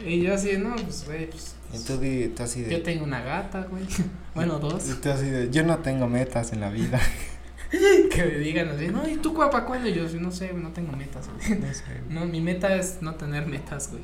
Y 0.04 0.22
yo 0.22 0.34
así, 0.34 0.56
no, 0.58 0.76
pues, 0.76 1.04
güey, 1.06 1.28
pues. 1.30 1.54
Y 1.72 2.28
tú, 2.28 2.42
así 2.42 2.62
de. 2.62 2.70
Yo 2.70 2.82
tengo 2.82 3.04
una 3.04 3.22
gata, 3.22 3.66
güey. 3.68 3.84
bueno, 4.34 4.58
dos. 4.58 4.88
Y 4.88 4.94
tú 4.94 5.10
así 5.10 5.28
de, 5.28 5.50
yo 5.50 5.64
no 5.64 5.78
tengo 5.78 6.08
metas 6.08 6.52
en 6.52 6.60
la 6.60 6.70
vida. 6.70 7.00
que 7.70 8.24
me 8.24 8.38
digan 8.38 8.68
así, 8.68 8.88
no, 8.88 9.08
¿y 9.08 9.16
tú 9.16 9.34
para 9.34 9.64
cuándo? 9.64 9.88
Y 9.88 9.94
yo, 9.94 10.04
no 10.20 10.30
sé, 10.30 10.52
no 10.52 10.70
tengo 10.70 10.92
metas, 10.92 11.28
güey. 11.48 11.60
No, 12.08 12.26
mi 12.26 12.40
meta 12.40 12.74
es 12.76 12.98
no 13.00 13.14
tener 13.14 13.46
metas, 13.46 13.90
güey. 13.90 14.02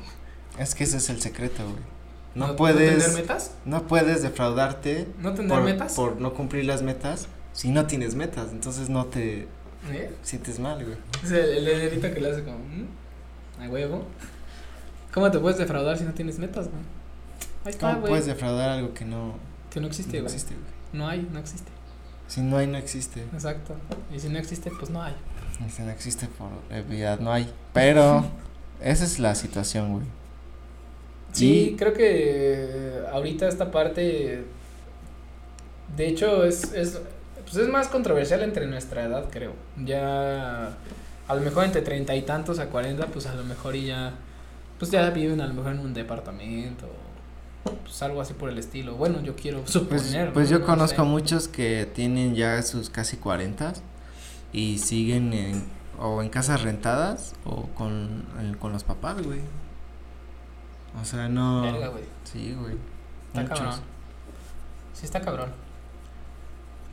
Es 0.57 0.73
que 0.75 0.83
ese 0.83 0.97
es 0.97 1.09
el 1.09 1.21
secreto, 1.21 1.63
güey. 1.63 1.99
No, 2.35 2.55
puedes. 2.55 2.97
¿No 2.97 3.03
tener 3.03 3.21
metas? 3.21 3.51
No 3.65 3.87
puedes 3.87 4.21
defraudarte. 4.21 5.07
¿No 5.19 5.33
tener 5.33 5.61
metas? 5.61 5.93
Por 5.93 6.19
no 6.19 6.33
cumplir 6.33 6.65
las 6.65 6.81
metas 6.81 7.27
si 7.53 7.69
no 7.69 7.87
tienes 7.87 8.15
metas. 8.15 8.51
Entonces 8.51 8.89
no 8.89 9.05
te 9.05 9.47
¿Eh? 9.91 10.13
sientes 10.23 10.59
mal, 10.59 10.83
güey. 10.83 10.97
Es 11.23 11.31
el, 11.31 11.67
el 11.67 12.01
que 12.01 12.19
le 12.19 12.31
hace 12.31 12.43
como, 12.43 12.57
¿Mm? 12.59 13.61
a 13.61 13.69
huevo. 13.69 14.05
¿Cómo 15.13 15.31
te 15.31 15.39
puedes 15.39 15.57
defraudar 15.57 15.97
si 15.97 16.03
no 16.03 16.13
tienes 16.13 16.37
metas, 16.37 16.67
güey? 16.69 16.81
Ahí 17.65 17.71
está, 17.71 17.93
¿Cómo 17.93 18.07
puedes 18.07 18.25
defraudar 18.25 18.69
algo 18.69 18.93
que 18.93 19.05
no. 19.05 19.35
Que 19.69 19.79
no 19.79 19.87
existe, 19.87 20.11
güey. 20.11 20.21
No 20.21 20.27
existe, 20.27 20.53
güey. 20.53 20.67
No 20.93 21.07
hay, 21.07 21.27
no 21.31 21.39
existe. 21.39 21.71
Si 22.27 22.41
no 22.41 22.57
hay, 22.57 22.67
no 22.67 22.77
existe. 22.77 23.21
Exacto. 23.33 23.75
Y 24.13 24.19
si 24.19 24.29
no 24.29 24.37
existe, 24.37 24.71
pues 24.77 24.91
no 24.91 25.01
hay. 25.01 25.15
Y 25.65 25.69
si 25.69 25.81
no 25.81 25.89
existe, 25.89 26.27
por 26.27 26.49
realidad 26.69 27.19
no 27.19 27.33
hay. 27.33 27.51
Pero 27.73 28.25
esa 28.81 29.03
es 29.03 29.19
la 29.19 29.35
situación, 29.35 29.93
güey. 29.93 30.05
Sí, 31.31 31.75
creo 31.77 31.93
que 31.93 33.03
ahorita 33.11 33.47
esta 33.47 33.71
parte, 33.71 34.43
de 35.95 36.07
hecho, 36.07 36.43
es, 36.43 36.73
es, 36.73 36.99
pues 37.49 37.63
es 37.63 37.69
más 37.69 37.87
controversial 37.87 38.41
entre 38.43 38.67
nuestra 38.67 39.03
edad, 39.03 39.25
creo. 39.31 39.53
Ya 39.83 40.67
a 41.27 41.35
lo 41.35 41.41
mejor 41.41 41.65
entre 41.65 41.81
treinta 41.81 42.15
y 42.15 42.21
tantos 42.23 42.59
a 42.59 42.67
cuarenta, 42.67 43.07
pues 43.07 43.25
a 43.27 43.33
lo 43.35 43.43
mejor 43.43 43.75
y 43.75 43.85
ya, 43.87 44.13
pues 44.77 44.91
ya 44.91 45.09
viven 45.09 45.41
a 45.41 45.47
lo 45.47 45.53
mejor 45.53 45.71
en 45.73 45.79
un 45.79 45.93
departamento, 45.93 46.87
pues 47.83 48.01
algo 48.03 48.21
así 48.21 48.33
por 48.33 48.49
el 48.49 48.57
estilo. 48.57 48.95
Bueno, 48.95 49.21
yo 49.21 49.35
quiero 49.35 49.59
Pues, 49.61 49.71
suponer. 49.71 50.33
pues 50.33 50.49
¿no? 50.51 50.57
yo 50.57 50.59
No 50.59 50.65
conozco 50.65 51.03
sé. 51.03 51.07
muchos 51.09 51.47
que 51.47 51.85
tienen 51.93 52.35
ya 52.35 52.61
sus 52.61 52.89
casi 52.89 53.17
40 53.17 53.73
y 54.53 54.77
siguen 54.79 55.33
en, 55.33 55.63
o 55.99 56.21
en 56.21 56.29
casas 56.29 56.61
rentadas 56.61 57.33
o 57.45 57.67
con, 57.75 58.25
eh, 58.39 58.55
con 58.59 58.71
los 58.73 58.83
papás, 58.83 59.21
güey. 59.21 59.39
O 60.99 61.05
sea, 61.05 61.29
no... 61.29 61.61
Verga, 61.61 61.87
güey. 61.89 62.03
Sí, 62.23 62.55
güey. 62.59 62.75
Está 63.27 63.41
Muchos. 63.41 63.59
cabrón. 63.59 63.79
Sí, 64.93 65.05
está 65.05 65.21
cabrón. 65.21 65.51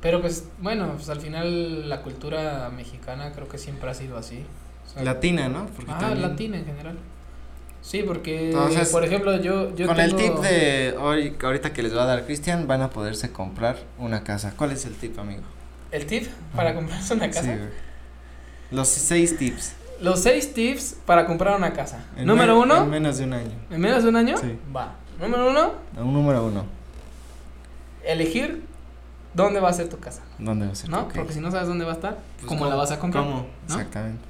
Pero 0.06 0.20
pues, 0.20 0.44
bueno, 0.60 0.92
pues 0.94 1.08
al 1.08 1.20
final 1.20 1.88
la 1.88 2.00
cultura 2.02 2.70
mexicana 2.70 3.32
creo 3.34 3.48
que 3.48 3.58
siempre 3.58 3.90
ha 3.90 3.94
sido 3.94 4.16
así. 4.16 4.44
O 4.86 4.88
sea, 4.94 5.02
Latina, 5.02 5.48
¿no? 5.48 5.66
Porque 5.74 5.90
ah, 5.90 5.98
también- 5.98 6.22
latina 6.22 6.58
en 6.58 6.64
general. 6.64 6.96
Sí, 7.82 8.04
porque, 8.06 8.50
Entonces, 8.52 8.90
por 8.90 9.04
ejemplo, 9.04 9.36
yo, 9.42 9.74
yo 9.74 9.88
Con 9.88 9.96
tengo... 9.96 10.16
el 10.16 10.24
tip 10.24 10.34
de 10.44 10.94
hoy, 11.00 11.36
ahorita 11.42 11.72
que 11.72 11.82
les 11.82 11.96
va 11.96 12.04
a 12.04 12.06
dar 12.06 12.24
Cristian, 12.24 12.68
van 12.68 12.82
a 12.82 12.90
poderse 12.90 13.32
comprar 13.32 13.78
una 13.98 14.22
casa. 14.22 14.54
¿Cuál 14.56 14.70
es 14.70 14.84
el 14.84 14.94
tip, 14.94 15.18
amigo? 15.18 15.42
El 15.90 16.06
tip 16.06 16.28
para 16.54 16.72
comprarse 16.72 17.12
una 17.14 17.26
casa. 17.26 17.42
Sí. 17.42 17.60
Los 18.70 18.86
seis 18.86 19.36
tips. 19.36 19.72
Los 20.00 20.20
seis 20.20 20.54
tips 20.54 20.98
para 21.04 21.26
comprar 21.26 21.56
una 21.56 21.72
casa. 21.72 22.04
En 22.16 22.26
Número 22.26 22.54
me- 22.54 22.62
uno, 22.62 22.84
En 22.84 22.90
menos 22.90 23.18
de 23.18 23.24
un 23.24 23.32
año. 23.32 23.50
¿en 23.72 23.80
menos 23.80 24.04
de 24.04 24.08
un 24.10 24.14
año? 24.14 24.36
Sí. 24.36 24.56
Va. 24.74 24.94
Número 25.20 25.50
uno, 25.50 25.72
Un 25.96 26.12
número 26.12 26.46
uno. 26.46 26.64
elegir 28.04 28.62
dónde 29.36 29.60
va 29.60 29.68
a 29.68 29.72
ser 29.72 29.88
tu 29.88 29.98
casa. 29.98 30.22
¿Dónde 30.38 30.66
va 30.66 30.72
a 30.72 30.74
ser? 30.74 30.88
¿No? 30.90 31.02
Ok. 31.02 31.12
Porque 31.14 31.32
si 31.34 31.40
no 31.40 31.50
sabes 31.50 31.68
dónde 31.68 31.84
va 31.84 31.92
a 31.92 31.94
estar, 31.94 32.16
Pues, 32.36 32.46
¿cómo, 32.48 32.66
la 32.66 32.74
vas 32.74 32.90
a 32.90 32.98
comprar? 32.98 33.22
¿Cómo? 33.24 33.46
¿no? 33.68 33.74
Exactamente. 33.74 34.24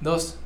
Dos, 0.00 0.36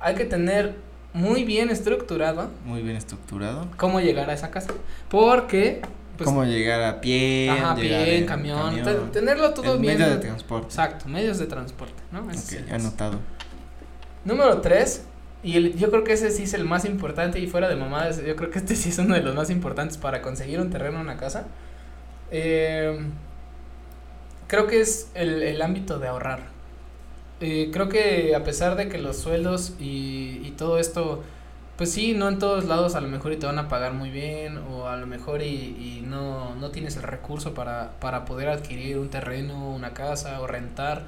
hay 0.00 0.14
que 0.14 0.24
tener 0.24 0.74
muy 1.12 1.42
bien 1.44 1.70
estructurado 1.70 2.50
Muy 2.64 2.82
bien 2.82 2.96
estructurado. 2.96 3.66
cómo 3.76 4.00
llegar 4.00 4.30
a 4.30 4.34
esa 4.34 4.50
casa. 4.50 4.72
Porque, 5.08 5.82
pues, 6.16 6.28
¿Cómo 6.28 6.44
llegar 6.44 6.82
a 6.82 7.00
pie? 7.00 7.50
ajá, 7.50 7.74
pie, 7.74 8.18
en 8.18 8.26
camión, 8.26 8.82
te- 8.82 8.94
tenerlo 9.18 9.52
todo 9.54 9.78
bien. 9.78 9.98
medio 9.98 10.08
de 10.10 10.16
transporte. 10.18 10.66
Exacto, 10.66 11.08
medios 11.08 11.38
de 11.38 11.46
transporte, 11.46 12.00
¿no? 12.12 12.20
Ok, 12.20 12.52
el- 12.52 12.72
anotado. 12.74 13.18
Número 14.24 14.60
tres, 14.60 15.04
y 15.42 15.56
el- 15.56 15.76
yo 15.76 15.90
creo 15.90 16.04
que 16.04 16.12
ese 16.12 16.30
sí 16.30 16.42
es 16.42 16.52
el 16.54 16.64
más 16.66 16.84
importante 16.84 17.40
y 17.40 17.46
fuera 17.46 17.68
de 17.68 17.76
mamadas, 17.76 18.22
yo 18.22 18.36
creo 18.36 18.50
que 18.50 18.58
este 18.58 18.76
sí 18.76 18.90
es 18.90 18.98
uno 18.98 19.14
de 19.14 19.22
los 19.22 19.34
más 19.34 19.48
importantes 19.50 19.96
para 19.96 20.20
conseguir 20.22 20.60
un 20.60 20.70
terreno 20.70 21.00
una 21.00 21.16
casa. 21.16 21.46
Eh, 22.30 22.98
creo 24.46 24.66
que 24.66 24.80
es 24.80 25.10
el, 25.14 25.60
ámbito 25.62 25.98
de 25.98 26.08
ahorrar. 26.08 26.40
Eh, 27.40 27.70
creo 27.72 27.88
que 27.88 28.34
a 28.34 28.44
pesar 28.44 28.76
de 28.76 28.88
que 28.88 28.98
los 28.98 29.16
sueldos 29.16 29.74
y, 29.78 30.52
todo 30.58 30.78
esto, 30.78 31.22
pues 31.76 31.92
sí, 31.92 32.12
no 32.12 32.28
en 32.28 32.38
todos 32.38 32.64
lados 32.66 32.94
a 32.94 33.00
lo 33.00 33.08
mejor 33.08 33.32
y 33.32 33.36
te 33.36 33.46
van 33.46 33.58
a 33.58 33.68
pagar 33.68 33.94
muy 33.94 34.10
bien 34.10 34.58
o 34.58 34.88
a 34.88 34.96
lo 34.96 35.06
mejor 35.06 35.42
y, 35.42 36.04
no, 36.06 36.54
no 36.56 36.70
tienes 36.70 36.96
el 36.96 37.04
recurso 37.04 37.54
para, 37.54 37.92
para 38.00 38.24
poder 38.24 38.48
adquirir 38.48 38.98
un 38.98 39.08
terreno, 39.08 39.70
una 39.70 39.94
casa 39.94 40.40
o 40.40 40.46
rentar. 40.46 41.06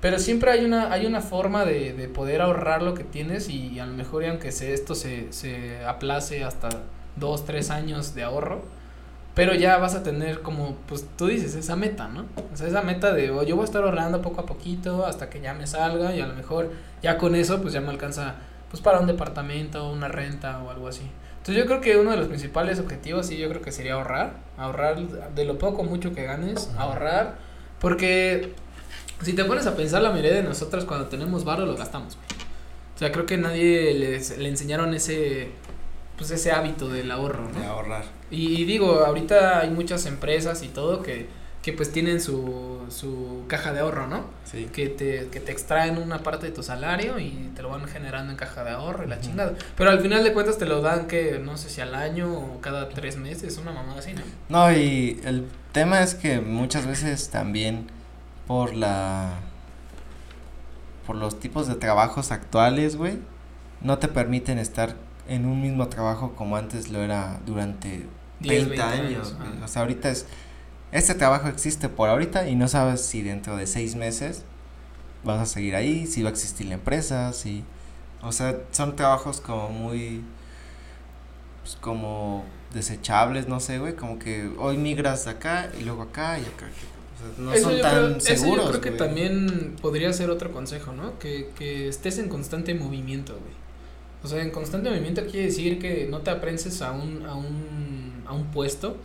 Pero 0.00 0.18
siempre 0.18 0.50
hay 0.50 0.64
una, 0.64 0.92
hay 0.92 1.06
una 1.06 1.20
forma 1.20 1.64
de, 1.64 1.92
de 1.92 2.08
poder 2.08 2.42
ahorrar 2.42 2.82
lo 2.82 2.94
que 2.94 3.04
tienes 3.04 3.48
y, 3.48 3.78
a 3.78 3.86
lo 3.86 3.92
mejor 3.94 4.24
aunque 4.26 4.50
se, 4.52 4.74
esto 4.74 4.94
se, 4.96 5.32
se 5.32 5.84
aplace 5.84 6.42
hasta 6.44 6.68
dos, 7.16 7.44
tres 7.44 7.70
años 7.70 8.14
de 8.14 8.24
ahorro, 8.24 8.62
pero 9.34 9.54
ya 9.54 9.78
vas 9.78 9.94
a 9.94 10.02
tener 10.02 10.42
como, 10.42 10.76
pues 10.86 11.06
tú 11.16 11.26
dices, 11.26 11.54
esa 11.54 11.74
meta, 11.74 12.08
¿no? 12.08 12.26
O 12.52 12.56
sea, 12.56 12.68
esa 12.68 12.82
meta 12.82 13.12
de 13.12 13.30
oh, 13.30 13.42
yo 13.42 13.56
voy 13.56 13.62
a 13.62 13.66
estar 13.66 13.82
ahorrando 13.82 14.20
poco 14.20 14.42
a 14.42 14.46
poquito 14.46 15.06
hasta 15.06 15.30
que 15.30 15.40
ya 15.40 15.54
me 15.54 15.66
salga 15.66 16.14
y 16.14 16.20
a 16.20 16.26
lo 16.26 16.34
mejor 16.34 16.70
ya 17.02 17.16
con 17.16 17.34
eso 17.34 17.62
pues 17.62 17.72
ya 17.72 17.80
me 17.80 17.88
alcanza 17.88 18.36
pues 18.70 18.82
para 18.82 19.00
un 19.00 19.06
departamento, 19.06 19.90
una 19.90 20.08
renta 20.08 20.62
o 20.62 20.70
algo 20.70 20.88
así. 20.88 21.10
Entonces 21.38 21.56
yo 21.56 21.66
creo 21.66 21.80
que 21.80 21.96
uno 21.96 22.10
de 22.10 22.18
los 22.18 22.28
principales 22.28 22.78
objetivos 22.78 23.26
sí 23.26 23.36
yo 23.38 23.48
creo 23.48 23.62
que 23.62 23.72
sería 23.72 23.94
ahorrar, 23.94 24.34
ahorrar 24.56 25.00
de 25.00 25.44
lo 25.44 25.58
poco 25.58 25.82
o 25.82 25.84
mucho 25.84 26.14
que 26.14 26.24
ganes, 26.24 26.70
ahorrar, 26.76 27.36
porque 27.80 28.54
si 29.22 29.32
te 29.32 29.44
pones 29.44 29.66
a 29.66 29.74
pensar 29.74 30.02
la 30.02 30.10
mayoría 30.10 30.34
de 30.34 30.42
nosotros 30.42 30.84
cuando 30.84 31.06
tenemos 31.06 31.44
barro 31.44 31.64
lo 31.64 31.74
gastamos. 31.74 32.18
O 32.94 32.98
sea, 32.98 33.10
creo 33.10 33.26
que 33.26 33.38
nadie 33.38 33.94
les, 33.94 34.38
le 34.38 34.48
enseñaron 34.48 34.94
ese 34.94 35.50
pues 36.16 36.30
ese 36.30 36.52
hábito 36.52 36.88
del 36.88 37.10
ahorro, 37.10 37.48
¿no? 37.52 37.60
De 37.60 37.66
ahorrar. 37.66 38.04
Y, 38.30 38.60
y 38.60 38.64
digo, 38.64 39.04
ahorita 39.04 39.60
hay 39.60 39.70
muchas 39.70 40.06
empresas 40.06 40.62
y 40.62 40.68
todo 40.68 41.02
que, 41.02 41.26
que 41.62 41.72
pues 41.72 41.92
tienen 41.92 42.20
su, 42.20 42.80
su 42.88 43.44
caja 43.46 43.72
de 43.72 43.80
ahorro, 43.80 44.06
¿no? 44.08 44.24
Sí. 44.44 44.68
Que 44.72 44.88
te, 44.88 45.28
que 45.28 45.40
te 45.40 45.52
extraen 45.52 45.96
una 45.98 46.18
parte 46.22 46.46
de 46.46 46.52
tu 46.52 46.62
salario 46.62 47.18
y 47.18 47.50
te 47.54 47.62
lo 47.62 47.70
van 47.70 47.84
generando 47.84 48.32
en 48.32 48.36
caja 48.36 48.64
de 48.64 48.70
ahorro 48.70 49.04
y 49.04 49.08
la 49.08 49.20
chingada. 49.20 49.54
Pero 49.76 49.90
al 49.90 50.00
final 50.00 50.24
de 50.24 50.32
cuentas 50.32 50.58
te 50.58 50.66
lo 50.66 50.80
dan 50.80 51.06
que 51.06 51.38
no 51.38 51.56
sé 51.56 51.70
si 51.70 51.80
al 51.80 51.94
año 51.94 52.32
o 52.32 52.60
cada 52.60 52.88
tres 52.88 53.16
meses, 53.16 53.58
una 53.58 53.72
mamada 53.72 54.00
así, 54.00 54.12
¿no? 54.12 54.22
No, 54.48 54.72
y 54.72 55.20
el 55.24 55.46
tema 55.72 56.02
es 56.02 56.14
que 56.14 56.40
muchas 56.40 56.86
veces 56.86 57.30
también 57.30 57.86
por 58.46 58.74
la 58.74 59.38
por 61.06 61.16
los 61.16 61.40
tipos 61.40 61.66
de 61.68 61.74
trabajos 61.74 62.30
actuales, 62.30 62.96
güey, 62.96 63.18
no 63.80 63.98
te 63.98 64.08
permiten 64.08 64.58
estar 64.58 64.94
en 65.28 65.46
un 65.46 65.60
mismo 65.60 65.88
trabajo 65.88 66.34
como 66.34 66.56
antes 66.56 66.90
lo 66.90 67.02
era 67.02 67.40
durante 67.46 68.06
10, 68.40 68.68
20, 68.70 68.82
años. 68.82 69.36
O 69.64 69.68
sea, 69.68 69.82
ahorita 69.82 70.10
es 70.10 70.26
este 70.92 71.14
trabajo 71.14 71.48
existe 71.48 71.88
por 71.88 72.10
ahorita 72.10 72.48
y 72.48 72.54
no 72.54 72.68
sabes 72.68 73.00
si 73.00 73.22
dentro 73.22 73.56
de 73.56 73.66
seis 73.66 73.96
meses 73.96 74.44
vas 75.24 75.40
a 75.40 75.46
seguir 75.46 75.74
ahí, 75.74 76.06
si 76.06 76.22
va 76.22 76.28
a 76.28 76.32
existir 76.32 76.66
la 76.66 76.74
empresa, 76.74 77.32
si 77.32 77.64
o 78.22 78.30
sea, 78.32 78.58
son 78.72 78.94
trabajos 78.96 79.40
como 79.40 79.70
muy 79.70 80.22
pues 81.62 81.76
como 81.76 82.44
desechables, 82.74 83.48
no 83.48 83.60
sé, 83.60 83.78
güey, 83.78 83.94
como 83.96 84.18
que 84.18 84.50
hoy 84.58 84.76
migras 84.78 85.24
de 85.24 85.32
acá 85.32 85.70
y 85.78 85.84
luego 85.84 86.02
acá 86.02 86.38
y 86.38 86.46
acá. 86.46 86.66
O 87.14 87.18
sea, 87.18 87.44
no 87.44 87.52
Eso 87.52 87.70
son 87.70 87.80
tan 87.80 88.14
creo, 88.14 88.16
eso 88.26 88.46
yo 88.46 88.64
seguros. 88.64 88.68
creo 88.68 88.80
que 88.80 88.90
güey. 88.90 88.98
también 88.98 89.76
podría 89.80 90.12
ser 90.12 90.30
otro 90.30 90.52
consejo, 90.52 90.92
¿no? 90.92 91.18
Que, 91.18 91.50
que 91.56 91.88
estés 91.88 92.18
en 92.18 92.28
constante 92.28 92.74
movimiento, 92.74 93.34
güey. 93.34 93.61
O 94.24 94.28
sea, 94.28 94.42
en 94.42 94.50
constante 94.50 94.88
movimiento 94.88 95.22
quiere 95.24 95.46
decir 95.46 95.78
que 95.78 96.06
no 96.10 96.20
te 96.20 96.30
aprenses 96.30 96.80
a 96.82 96.92
un, 96.92 97.26
a 97.26 97.34
un, 97.34 98.22
a 98.26 98.32
un 98.32 98.44
puesto, 98.46 98.96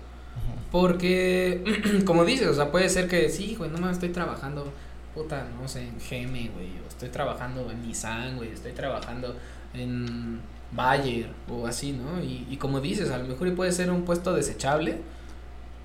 porque, 0.71 1.63
como 2.05 2.25
dices, 2.25 2.47
o 2.47 2.53
sea, 2.53 2.71
puede 2.71 2.89
ser 2.89 3.07
que 3.07 3.29
sí, 3.29 3.55
güey, 3.55 3.71
no 3.71 3.79
me 3.79 3.91
estoy 3.91 4.09
trabajando, 4.09 4.71
puta, 5.15 5.47
no 5.59 5.67
sé, 5.67 5.81
en 5.88 5.97
GM, 5.97 6.51
güey, 6.53 6.79
o 6.86 6.88
estoy 6.88 7.09
trabajando 7.09 7.71
en 7.71 7.81
Nissan, 7.81 8.38
güey, 8.38 8.51
estoy 8.51 8.74
trabajando 8.74 9.36
en 9.74 10.39
Bayer 10.71 11.29
o 11.50 11.65
así, 11.65 11.93
¿no? 11.93 12.21
Y, 12.21 12.45
y 12.50 12.57
como 12.57 12.81
dices, 12.81 13.09
a 13.09 13.17
lo 13.17 13.25
mejor 13.25 13.53
puede 13.55 13.71
ser 13.71 13.89
un 13.89 14.03
puesto 14.03 14.33
desechable 14.33 14.97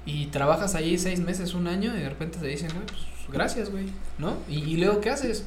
y 0.05 0.27
trabajas 0.27 0.75
allí 0.75 0.99
seis 0.99 1.21
meses, 1.21 1.55
un 1.55 1.69
año 1.69 1.97
y 1.97 2.01
de 2.01 2.09
repente 2.09 2.39
te 2.39 2.47
dicen, 2.47 2.71
güey, 2.75 2.85
pues 2.87 3.01
gracias, 3.33 3.71
güey, 3.71 3.87
¿no? 4.19 4.37
Y, 4.49 4.59
y 4.59 4.77
luego, 4.77 5.01
¿qué 5.01 5.11
haces? 5.11 5.47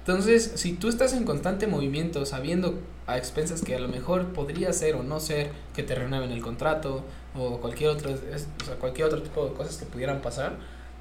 Entonces, 0.00 0.52
si 0.56 0.72
tú 0.72 0.88
estás 0.88 1.12
en 1.12 1.24
constante 1.24 1.66
movimiento, 1.66 2.24
sabiendo 2.24 2.80
a 3.06 3.18
expensas 3.18 3.62
que 3.62 3.74
a 3.74 3.78
lo 3.78 3.88
mejor 3.88 4.32
podría 4.32 4.72
ser 4.72 4.94
o 4.94 5.02
no 5.02 5.20
ser 5.20 5.50
que 5.74 5.82
te 5.82 5.94
renueven 5.94 6.30
el 6.30 6.40
contrato 6.40 7.04
o 7.34 7.60
cualquier 7.60 7.90
otro, 7.90 8.10
o 8.12 8.74
cualquier 8.78 9.06
otro 9.06 9.22
tipo 9.22 9.46
de 9.46 9.52
cosas 9.52 9.76
que 9.76 9.84
pudieran 9.84 10.22
pasar, 10.22 10.56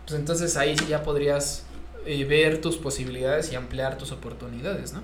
pues 0.05 0.19
entonces 0.19 0.57
ahí 0.57 0.77
sí 0.77 0.85
ya 0.87 1.03
podrías 1.03 1.65
eh, 2.05 2.25
ver 2.25 2.61
tus 2.61 2.77
posibilidades 2.77 3.51
y 3.51 3.55
ampliar 3.55 3.97
tus 3.97 4.11
oportunidades, 4.11 4.93
¿no? 4.93 5.01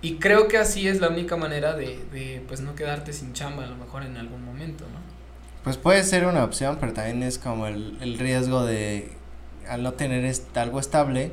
Y 0.00 0.16
creo 0.16 0.48
que 0.48 0.58
así 0.58 0.88
es 0.88 1.00
la 1.00 1.08
única 1.08 1.36
manera 1.36 1.74
de, 1.74 2.04
de 2.12 2.42
pues 2.48 2.60
no 2.60 2.74
quedarte 2.74 3.12
sin 3.12 3.34
chamba 3.34 3.64
a 3.64 3.68
lo 3.68 3.76
mejor 3.76 4.02
en 4.02 4.16
algún 4.16 4.44
momento, 4.44 4.84
¿no? 4.84 4.98
Pues 5.62 5.76
puede 5.76 6.02
ser 6.02 6.26
una 6.26 6.42
opción, 6.42 6.78
pero 6.80 6.92
también 6.92 7.22
es 7.22 7.38
como 7.38 7.68
el, 7.68 7.96
el 8.00 8.18
riesgo 8.18 8.64
de 8.64 9.12
al 9.68 9.84
no 9.84 9.92
tener 9.92 10.34
algo 10.56 10.80
estable, 10.80 11.32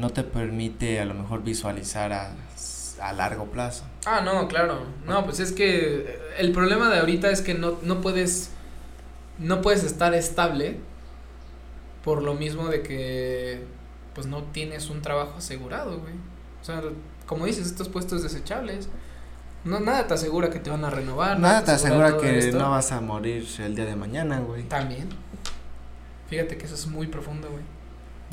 no 0.00 0.10
te 0.10 0.24
permite 0.24 0.98
a 1.00 1.04
lo 1.04 1.14
mejor 1.14 1.42
visualizar 1.42 2.12
a, 2.12 2.32
a 3.00 3.12
largo 3.12 3.46
plazo. 3.46 3.84
Ah, 4.06 4.22
no, 4.22 4.48
claro. 4.48 4.80
No, 5.06 5.24
pues 5.24 5.40
es 5.40 5.52
que 5.52 6.00
eh, 6.00 6.18
el 6.38 6.52
problema 6.52 6.88
de 6.88 7.00
ahorita 7.00 7.30
es 7.30 7.42
que 7.42 7.54
no, 7.54 7.78
no 7.82 8.00
puedes 8.00 8.50
no 9.38 9.62
puedes 9.62 9.84
estar 9.84 10.14
estable 10.14 10.78
por 12.04 12.22
lo 12.22 12.34
mismo 12.34 12.68
de 12.68 12.82
que 12.82 13.64
pues 14.14 14.26
no 14.26 14.42
tienes 14.44 14.90
un 14.90 15.02
trabajo 15.02 15.34
asegurado, 15.38 15.98
güey. 15.98 16.14
O 16.60 16.64
sea, 16.64 16.82
como 17.26 17.46
dices, 17.46 17.66
estos 17.66 17.88
puestos 17.88 18.22
desechables 18.22 18.88
no 19.64 19.80
nada 19.80 20.06
te 20.06 20.14
asegura 20.14 20.50
que 20.50 20.58
te 20.58 20.70
van 20.70 20.84
a 20.84 20.90
renovar. 20.90 21.38
Nada 21.38 21.64
te 21.64 21.72
asegura 21.72 22.16
que 22.16 22.38
esto. 22.38 22.58
no 22.58 22.70
vas 22.70 22.92
a 22.92 23.00
morir 23.00 23.46
el 23.58 23.74
día 23.74 23.84
de 23.84 23.96
mañana, 23.96 24.40
güey. 24.40 24.64
También. 24.64 25.08
Fíjate 26.28 26.56
que 26.56 26.64
eso 26.64 26.74
es 26.74 26.86
muy 26.86 27.06
profundo, 27.08 27.48
güey. 27.50 27.62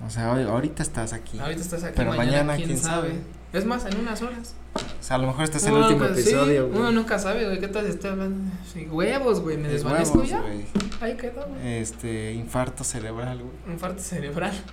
O 0.06 0.10
sea, 0.10 0.32
hoy- 0.34 0.44
ahorita 0.44 0.84
estás 0.84 1.14
aquí. 1.14 1.40
Ahorita 1.40 1.62
estás 1.62 1.84
aquí, 1.84 1.94
Pero 1.98 2.12
mañana, 2.12 2.26
mañana, 2.44 2.56
quién, 2.56 2.68
quién 2.70 2.80
sabe. 2.80 3.14
Es 3.54 3.66
más, 3.66 3.86
en 3.86 3.98
unas 4.00 4.22
horas. 4.22 4.54
O 4.76 5.04
sea, 5.04 5.16
a 5.16 5.20
lo 5.20 5.28
mejor 5.28 5.46
este 5.46 5.58
es 5.58 5.66
el 5.66 5.74
último 5.74 6.02
nunca- 6.02 6.14
sí, 6.16 6.22
episodio, 6.22 6.68
güey. 6.68 6.80
uno 6.80 6.92
nunca 6.92 7.18
sabe, 7.18 7.46
güey. 7.46 7.60
¿Qué 7.60 7.68
tal 7.68 7.86
estoy 7.88 8.12
hablando? 8.12 8.52
Sí, 8.72 8.88
huevos, 8.92 9.40
güey. 9.42 9.58
Me 9.58 9.68
De 9.68 9.76
desvanezco 9.76 10.24
ya. 10.24 10.42
güey. 10.42 10.66
Ahí 11.02 11.16
quedó, 11.18 11.46
güey. 11.48 11.78
Este, 11.80 12.34
infarto 12.34 12.84
cerebral, 12.84 13.40
güey. 13.40 13.74
Infarto 13.74 14.02
cerebral. 14.02 14.54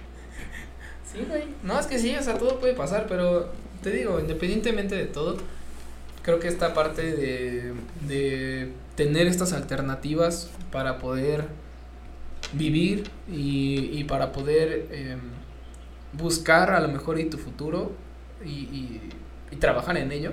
Sí, 1.12 1.25
güey. 1.28 1.45
No, 1.62 1.78
es 1.78 1.87
que 1.87 2.00
sí, 2.00 2.14
o 2.16 2.23
sea, 2.23 2.38
todo 2.38 2.59
puede 2.59 2.75
pasar, 2.75 3.07
pero 3.09 3.52
te 3.83 3.90
digo, 3.90 4.19
independientemente 4.19 4.97
de 4.97 5.04
todo, 5.04 5.37
creo 6.23 6.40
que 6.40 6.49
esta 6.49 6.75
parte 6.75 7.02
de, 7.02 7.73
de 8.09 8.73
tener 8.97 9.28
estas 9.28 9.52
alternativas 9.52 10.50
para 10.73 10.99
poder 10.99 11.47
vivir 12.56 13.11
y, 13.30 13.90
y 13.92 14.04
para 14.04 14.32
poder 14.32 14.88
eh, 14.90 15.16
buscar 16.12 16.70
a 16.70 16.80
lo 16.80 16.88
mejor 16.88 17.18
y 17.18 17.26
tu 17.26 17.38
futuro 17.38 17.92
y, 18.44 18.49
y, 18.49 19.00
y 19.50 19.56
trabajar 19.56 19.96
en 19.96 20.12
ello, 20.12 20.32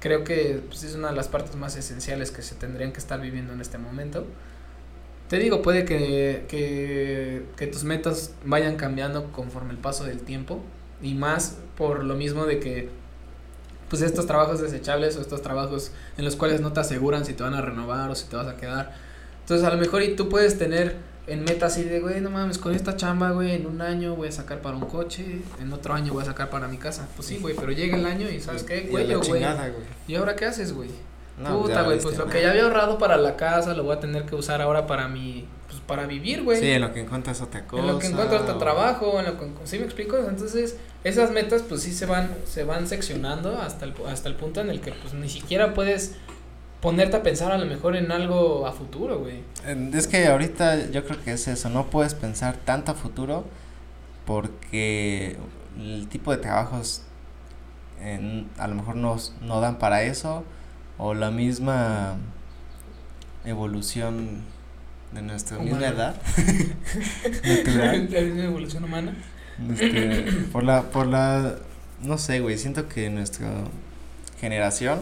creo 0.00 0.24
que 0.24 0.62
pues, 0.68 0.84
es 0.84 0.94
una 0.94 1.08
de 1.08 1.16
las 1.16 1.28
partes 1.28 1.56
más 1.56 1.76
esenciales 1.76 2.30
que 2.30 2.42
se 2.42 2.54
tendrían 2.54 2.92
que 2.92 2.98
estar 2.98 3.20
viviendo 3.20 3.52
en 3.52 3.60
este 3.60 3.78
momento. 3.78 4.26
Te 5.28 5.38
digo, 5.38 5.62
puede 5.62 5.84
que, 5.84 6.44
que, 6.48 7.44
que 7.56 7.66
tus 7.66 7.84
metas 7.84 8.34
vayan 8.44 8.76
cambiando 8.76 9.30
conforme 9.32 9.72
el 9.72 9.78
paso 9.78 10.04
del 10.04 10.20
tiempo 10.20 10.60
y 11.02 11.14
más 11.14 11.58
por 11.76 12.04
lo 12.04 12.14
mismo 12.14 12.46
de 12.46 12.60
que 12.60 12.88
pues 13.88 14.02
estos 14.02 14.26
trabajos 14.26 14.60
desechables 14.60 15.16
o 15.16 15.20
estos 15.20 15.42
trabajos 15.42 15.92
en 16.16 16.24
los 16.24 16.36
cuales 16.36 16.60
no 16.60 16.72
te 16.72 16.80
aseguran 16.80 17.24
si 17.24 17.32
te 17.34 17.42
van 17.42 17.54
a 17.54 17.60
renovar 17.60 18.10
o 18.10 18.14
si 18.14 18.26
te 18.26 18.36
vas 18.36 18.46
a 18.46 18.56
quedar. 18.56 18.94
Entonces 19.40 19.66
a 19.66 19.70
lo 19.70 19.78
mejor 19.78 20.02
y 20.02 20.14
tú 20.14 20.28
puedes 20.28 20.58
tener 20.58 20.96
en 21.28 21.44
meta 21.44 21.66
así 21.66 21.84
de, 21.84 22.00
güey, 22.00 22.20
no 22.20 22.30
mames, 22.30 22.58
con 22.58 22.74
esta 22.74 22.96
chamba, 22.96 23.30
güey, 23.30 23.52
en 23.52 23.66
un 23.66 23.80
año 23.82 24.14
voy 24.16 24.28
a 24.28 24.32
sacar 24.32 24.60
para 24.60 24.76
un 24.76 24.86
coche, 24.86 25.42
en 25.60 25.72
otro 25.72 25.94
año 25.94 26.12
voy 26.12 26.22
a 26.22 26.26
sacar 26.26 26.50
para 26.50 26.68
mi 26.68 26.78
casa. 26.78 27.06
Pues 27.16 27.28
sí, 27.28 27.38
güey, 27.40 27.54
pero 27.54 27.70
llega 27.72 27.96
el 27.96 28.06
año 28.06 28.28
y 28.30 28.40
¿sabes 28.40 28.62
qué? 28.62 28.88
A 28.88 29.54
Güey. 29.72 29.84
¿Y 30.08 30.14
ahora 30.16 30.34
qué 30.36 30.46
haces, 30.46 30.72
güey? 30.72 30.90
No, 31.38 31.62
Puta, 31.62 31.82
güey, 31.82 32.00
pues 32.00 32.16
lo 32.18 32.26
que 32.26 32.42
ya 32.42 32.50
había 32.50 32.64
ahorrado 32.64 32.98
para 32.98 33.16
la 33.16 33.36
casa 33.36 33.72
lo 33.74 33.84
voy 33.84 33.96
a 33.96 34.00
tener 34.00 34.24
que 34.24 34.34
usar 34.34 34.60
ahora 34.60 34.88
para 34.88 35.06
mi, 35.06 35.46
pues 35.68 35.78
para 35.86 36.04
vivir, 36.06 36.42
güey. 36.42 36.58
Sí, 36.58 36.66
en 36.68 36.80
lo 36.80 36.92
que 36.92 37.00
encuentras 37.02 37.40
otra 37.40 37.64
cosa. 37.64 37.80
en 37.82 37.88
lo 37.88 37.98
que 38.00 38.08
encuentro 38.08 38.40
otro 38.40 38.56
o- 38.56 38.58
trabajo, 38.58 39.20
en 39.20 39.26
lo 39.26 39.38
que, 39.38 39.46
¿sí 39.64 39.78
me 39.78 39.84
explico? 39.84 40.16
Entonces, 40.18 40.76
esas 41.04 41.30
metas 41.30 41.62
pues 41.62 41.82
sí 41.82 41.92
se 41.92 42.06
van, 42.06 42.34
se 42.44 42.64
van 42.64 42.88
seccionando 42.88 43.56
hasta 43.56 43.84
el, 43.84 43.94
hasta 44.08 44.28
el 44.28 44.34
punto 44.34 44.60
en 44.62 44.70
el 44.70 44.80
que 44.80 44.90
pues 44.90 45.14
ni 45.14 45.28
siquiera 45.28 45.74
puedes 45.74 46.16
ponerte 46.80 47.16
a 47.16 47.22
pensar 47.22 47.50
a 47.52 47.58
lo 47.58 47.66
mejor 47.66 47.96
en 47.96 48.12
algo 48.12 48.66
a 48.66 48.72
futuro, 48.72 49.18
güey. 49.18 49.42
Es 49.94 50.06
que 50.06 50.26
ahorita 50.26 50.90
yo 50.90 51.04
creo 51.04 51.22
que 51.22 51.32
es 51.32 51.48
eso, 51.48 51.68
no 51.70 51.86
puedes 51.86 52.14
pensar 52.14 52.56
tanto 52.56 52.92
a 52.92 52.94
futuro 52.94 53.44
porque 54.24 55.36
el 55.78 56.06
tipo 56.08 56.30
de 56.32 56.38
trabajos 56.38 57.02
a 58.58 58.68
lo 58.68 58.74
mejor 58.74 58.96
nos, 58.96 59.34
no 59.40 59.60
dan 59.60 59.78
para 59.78 60.02
eso 60.02 60.44
o 60.98 61.14
la 61.14 61.30
misma 61.30 62.16
evolución 63.44 64.42
de 65.12 65.22
nuestra 65.22 65.58
misma 65.58 65.78
Humana. 65.78 65.94
edad 65.94 66.22
natural 67.44 68.08
La 68.12 68.20
misma 68.20 68.44
evolución 68.44 68.84
humana. 68.84 69.16
este, 69.72 70.22
por 70.52 70.62
la 70.64 70.82
por 70.82 71.06
la 71.06 71.56
no 72.02 72.18
sé 72.18 72.40
güey 72.40 72.58
siento 72.58 72.88
que 72.88 73.08
nuestra 73.10 73.48
generación 74.40 75.00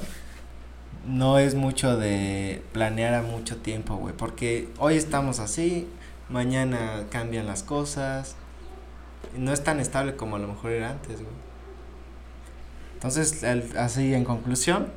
no 1.06 1.38
es 1.38 1.54
mucho 1.54 1.96
de 1.96 2.62
planear 2.72 3.14
a 3.14 3.22
mucho 3.22 3.56
tiempo 3.56 3.96
güey 3.96 4.14
porque 4.16 4.68
hoy 4.78 4.96
estamos 4.96 5.38
así 5.38 5.86
mañana 6.28 7.04
cambian 7.10 7.46
las 7.46 7.62
cosas 7.62 8.34
no 9.36 9.52
es 9.52 9.62
tan 9.62 9.78
estable 9.80 10.16
como 10.16 10.36
a 10.36 10.38
lo 10.38 10.48
mejor 10.48 10.72
era 10.72 10.90
antes 10.90 11.16
güey 11.20 11.34
entonces 12.94 13.42
el- 13.42 13.76
así 13.78 14.14
en 14.14 14.25
conclusión 14.25 14.88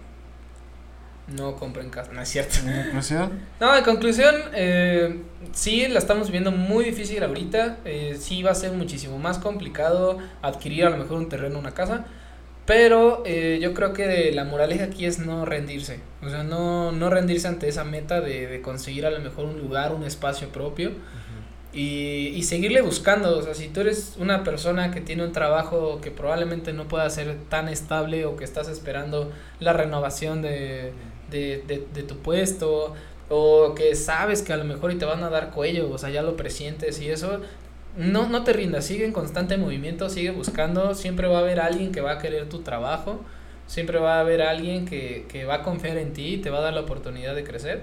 No 1.28 1.56
compren 1.58 1.92
casa, 1.92 2.12
no 2.12 2.22
es 2.22 2.30
cierto. 2.30 2.56
en 2.66 2.82
conclusión 2.84 3.40
No, 3.60 3.76
en 3.76 3.84
conclusión, 3.84 4.34
eh, 4.56 5.22
sí 5.54 5.88
la 5.88 6.00
estamos 6.00 6.32
viendo 6.32 6.52
muy 6.52 6.86
difícil 6.86 7.24
ahorita. 7.24 7.78
Eh, 7.86 8.18
sí 8.20 8.42
va 8.42 8.50
a 8.52 8.56
ser 8.56 8.72
muchísimo 8.72 9.20
más 9.20 9.38
complicado 9.38 10.18
adquirir 10.42 10.86
a 10.86 10.90
lo 10.90 10.98
mejor 10.98 11.18
un 11.20 11.30
terreno, 11.30 11.60
una 11.60 11.72
casa. 11.76 12.06
Pero 12.70 13.24
eh, 13.26 13.58
yo 13.60 13.74
creo 13.74 13.94
que 13.94 14.32
la 14.32 14.44
moraleja 14.44 14.84
aquí 14.84 15.08
es 15.08 15.18
no 15.18 15.44
rendirse. 15.44 16.02
O 16.22 16.30
sea, 16.30 16.44
no, 16.44 16.92
no 16.92 17.10
rendirse 17.10 17.48
ante 17.48 17.68
esa 17.68 17.84
meta 17.84 18.22
de, 18.22 18.46
de 18.46 18.62
conseguir 18.62 19.08
a 19.08 19.10
lo 19.10 19.20
mejor 19.22 19.46
un 19.46 19.58
lugar, 19.58 19.92
un 19.92 20.04
espacio 20.04 20.50
propio. 20.50 20.92
Y, 21.74 22.28
y 22.28 22.44
seguirle 22.44 22.82
buscando. 22.82 23.40
O 23.40 23.42
sea, 23.42 23.56
si 23.56 23.70
tú 23.70 23.82
eres 23.82 24.18
una 24.20 24.44
persona 24.44 24.92
que 24.92 25.02
tiene 25.02 25.24
un 25.24 25.32
trabajo 25.32 26.00
que 26.00 26.12
probablemente 26.12 26.72
no 26.72 26.88
pueda 26.88 27.10
ser 27.10 27.38
tan 27.50 27.70
estable 27.70 28.26
o 28.26 28.36
que 28.36 28.44
estás 28.44 28.68
esperando 28.68 29.32
la 29.60 29.74
renovación 29.74 30.44
de, 30.44 30.94
de, 31.32 31.64
de, 31.66 31.88
de 31.92 32.04
tu 32.04 32.18
puesto 32.18 32.94
o 33.30 33.74
que 33.74 33.96
sabes 33.96 34.44
que 34.44 34.54
a 34.54 34.58
lo 34.58 34.66
mejor 34.66 34.92
y 34.92 34.96
te 35.00 35.06
van 35.06 35.24
a 35.24 35.32
dar 35.32 35.50
cuello, 35.50 35.90
o 35.92 35.98
sea, 35.98 36.12
ya 36.12 36.22
lo 36.22 36.36
presientes 36.36 37.02
y 37.02 37.10
eso, 37.10 37.42
no, 37.98 38.28
no 38.30 38.44
te 38.44 38.54
rindas, 38.54 38.86
sigue 38.86 39.06
en 39.06 39.12
constante 39.12 39.58
movimiento, 39.58 40.10
sigue 40.10 40.32
buscando, 40.32 40.94
siempre 40.96 41.28
va 41.28 41.38
a 41.40 41.42
haber 41.42 41.60
alguien 41.60 41.92
que 41.92 42.02
va 42.02 42.14
a 42.14 42.18
querer 42.20 42.48
tu 42.50 42.60
trabajo, 42.60 43.22
siempre 43.68 44.00
va 44.00 44.18
a 44.18 44.20
haber 44.22 44.42
alguien 44.42 44.86
que, 44.86 45.26
que 45.30 45.46
va 45.46 45.56
a 45.56 45.64
confiar 45.64 45.98
en 45.98 46.14
ti 46.14 46.36
y 46.36 46.38
te 46.38 46.50
va 46.50 46.60
a 46.60 46.62
dar 46.62 46.74
la 46.74 46.82
oportunidad 46.82 47.36
de 47.36 47.44
crecer. 47.44 47.82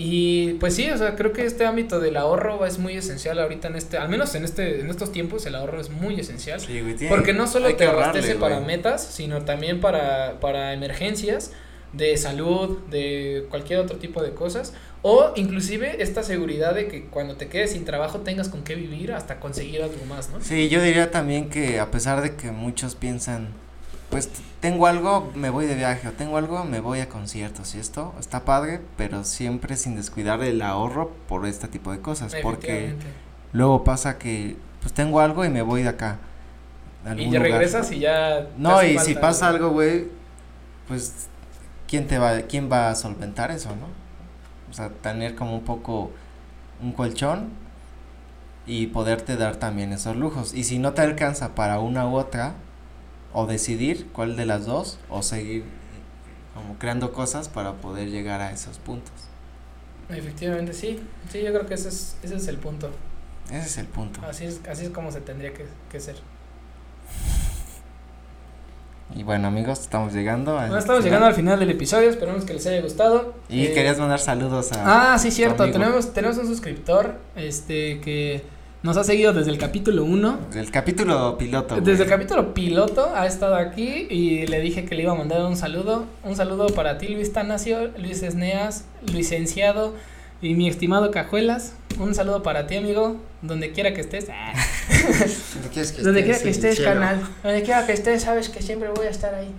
Y 0.00 0.52
pues 0.54 0.76
sí, 0.76 0.88
o 0.90 0.96
sea, 0.96 1.16
creo 1.16 1.32
que 1.32 1.44
este 1.44 1.66
ámbito 1.66 1.98
del 1.98 2.16
ahorro 2.16 2.64
es 2.66 2.78
muy 2.78 2.96
esencial 2.96 3.38
ahorita 3.40 3.66
en 3.66 3.74
este, 3.74 3.96
al 3.98 4.08
menos 4.08 4.32
en 4.36 4.44
este, 4.44 4.80
en 4.80 4.90
estos 4.90 5.10
tiempos 5.10 5.44
el 5.46 5.56
ahorro 5.56 5.80
es 5.80 5.90
muy 5.90 6.20
esencial. 6.20 6.60
Sí, 6.60 6.80
güey, 6.80 6.94
tiene- 6.94 7.12
Porque 7.14 7.32
no 7.32 7.48
solo 7.48 7.66
te 7.74 7.84
abastece 7.86 8.34
para 8.40 8.60
metas, 8.66 9.04
sino 9.04 9.42
también 9.44 9.80
para, 9.80 10.38
para 10.40 10.72
emergencias 10.72 11.52
de 11.92 12.16
salud, 12.16 12.78
de 12.90 13.46
cualquier 13.50 13.80
otro 13.80 13.98
tipo 13.98 14.22
de 14.22 14.32
cosas. 14.32 14.74
O 15.02 15.32
inclusive 15.36 16.02
esta 16.02 16.22
seguridad 16.22 16.74
de 16.74 16.88
que 16.88 17.04
cuando 17.04 17.36
te 17.36 17.48
quedes 17.48 17.72
sin 17.72 17.84
trabajo 17.84 18.20
tengas 18.20 18.48
con 18.48 18.62
qué 18.62 18.74
vivir 18.74 19.12
hasta 19.12 19.38
conseguir 19.38 19.82
algo 19.82 20.04
más, 20.08 20.30
¿no? 20.30 20.40
Sí, 20.40 20.68
yo 20.68 20.82
diría 20.82 21.10
también 21.10 21.50
que 21.50 21.78
a 21.78 21.90
pesar 21.90 22.20
de 22.20 22.34
que 22.34 22.50
muchos 22.50 22.96
piensan, 22.96 23.48
pues 24.10 24.28
tengo 24.60 24.86
algo, 24.86 25.30
me 25.36 25.50
voy 25.50 25.66
de 25.66 25.76
viaje, 25.76 26.08
o 26.08 26.12
tengo 26.12 26.36
algo, 26.36 26.64
me 26.64 26.80
voy 26.80 26.98
a 27.00 27.08
conciertos 27.08 27.76
y 27.76 27.78
esto 27.78 28.12
está 28.18 28.44
padre, 28.44 28.80
pero 28.96 29.22
siempre 29.22 29.76
sin 29.76 29.94
descuidar 29.94 30.42
el 30.42 30.62
ahorro 30.62 31.12
por 31.28 31.46
este 31.46 31.68
tipo 31.68 31.92
de 31.92 32.00
cosas, 32.00 32.34
porque 32.42 32.94
luego 33.52 33.84
pasa 33.84 34.18
que 34.18 34.56
pues 34.80 34.92
tengo 34.92 35.20
algo 35.20 35.44
y 35.44 35.48
me 35.48 35.62
voy 35.62 35.82
de 35.82 35.90
acá. 35.90 36.18
Y 37.16 37.30
ya 37.30 37.38
lugar. 37.38 37.42
regresas 37.42 37.90
y 37.92 38.00
ya... 38.00 38.48
No, 38.58 38.82
y 38.82 38.98
si 38.98 39.14
pasa 39.14 39.48
algo, 39.48 39.70
güey, 39.70 40.06
pues 40.88 41.28
quién 41.88 42.06
te 42.06 42.18
va 42.18 42.42
quién 42.42 42.70
va 42.70 42.90
a 42.90 42.94
solventar 42.94 43.50
eso, 43.50 43.70
¿no? 43.70 43.86
O 44.70 44.74
sea, 44.74 44.90
tener 44.90 45.34
como 45.34 45.54
un 45.56 45.64
poco 45.64 46.10
un 46.82 46.92
colchón 46.92 47.50
y 48.66 48.88
poderte 48.88 49.36
dar 49.36 49.56
también 49.56 49.92
esos 49.92 50.14
lujos. 50.16 50.54
Y 50.54 50.64
si 50.64 50.78
no 50.78 50.92
te 50.92 51.00
alcanza 51.00 51.54
para 51.54 51.80
una 51.80 52.06
u 52.06 52.14
otra, 52.14 52.54
o 53.32 53.46
decidir 53.46 54.08
cuál 54.12 54.36
de 54.36 54.46
las 54.46 54.66
dos, 54.66 54.98
o 55.08 55.22
seguir 55.22 55.64
como 56.54 56.78
creando 56.78 57.12
cosas 57.12 57.48
para 57.48 57.74
poder 57.74 58.10
llegar 58.10 58.40
a 58.40 58.52
esos 58.52 58.78
puntos. 58.78 59.12
Efectivamente, 60.10 60.72
sí. 60.72 61.00
Sí, 61.30 61.42
yo 61.42 61.52
creo 61.52 61.66
que 61.66 61.74
ese 61.74 61.88
es, 61.88 62.16
ese 62.22 62.36
es 62.36 62.48
el 62.48 62.58
punto. 62.58 62.90
Ese 63.50 63.66
es 63.66 63.78
el 63.78 63.86
punto. 63.86 64.20
Así 64.26 64.44
es, 64.44 64.60
así 64.68 64.84
es 64.86 64.90
como 64.90 65.12
se 65.12 65.20
tendría 65.20 65.52
que, 65.54 65.66
que 65.90 66.00
ser. 66.00 66.16
Y 69.14 69.22
bueno, 69.22 69.48
amigos, 69.48 69.80
estamos 69.80 70.12
llegando 70.12 70.52
al 70.58 70.66
Bueno, 70.68 70.78
estamos 70.78 70.98
final. 71.02 71.04
llegando 71.04 71.26
al 71.26 71.34
final 71.34 71.58
del 71.60 71.70
episodio, 71.70 72.10
esperamos 72.10 72.44
que 72.44 72.52
les 72.54 72.66
haya 72.66 72.82
gustado. 72.82 73.34
Y 73.48 73.66
Eh, 73.66 73.72
querías 73.72 73.98
mandar 73.98 74.18
saludos 74.20 74.70
a 74.72 75.14
Ah, 75.14 75.18
sí, 75.18 75.30
cierto. 75.30 75.68
Tenemos, 75.70 76.12
tenemos 76.12 76.36
un 76.38 76.46
suscriptor 76.46 77.14
este 77.34 78.00
que 78.00 78.42
nos 78.82 78.96
ha 78.96 79.04
seguido 79.04 79.32
desde 79.32 79.50
el 79.50 79.58
capítulo 79.58 80.04
1. 80.04 80.38
el 80.54 80.70
capítulo 80.70 81.36
piloto. 81.38 81.80
Desde 81.80 82.04
el 82.04 82.08
capítulo 82.08 82.52
piloto 82.54 83.10
ha 83.14 83.26
estado 83.26 83.56
aquí 83.56 84.06
y 84.10 84.46
le 84.46 84.60
dije 84.60 84.84
que 84.84 84.94
le 84.94 85.02
iba 85.04 85.12
a 85.12 85.16
mandar 85.16 85.40
un 85.46 85.56
saludo. 85.56 86.04
Un 86.22 86.36
saludo 86.36 86.66
para 86.68 86.98
ti, 86.98 87.08
Luis 87.08 87.32
Tanacio, 87.32 87.88
Luis 87.98 88.22
Esneas, 88.22 88.84
licenciado 89.12 89.94
y 90.42 90.54
mi 90.54 90.68
estimado 90.68 91.10
Cajuelas. 91.10 91.74
Un 91.98 92.14
saludo 92.14 92.42
para 92.44 92.66
ti, 92.68 92.76
amigo, 92.76 93.16
donde 93.42 93.72
quiera 93.72 93.94
que 93.94 94.02
estés. 94.02 94.26
Donde 95.54 95.68
quieras 95.70 95.92
que 95.92 96.02
donde 96.02 96.24
quiera 96.24 96.38
que 96.38 96.50
estés, 96.50 96.80
canal. 96.80 97.20
Donde 97.42 97.62
quiera 97.62 97.86
que 97.86 97.92
estés, 97.92 98.22
sabes 98.22 98.48
que 98.48 98.62
siempre 98.62 98.88
voy 98.90 99.06
a 99.06 99.10
estar 99.10 99.34
ahí. 99.34 99.52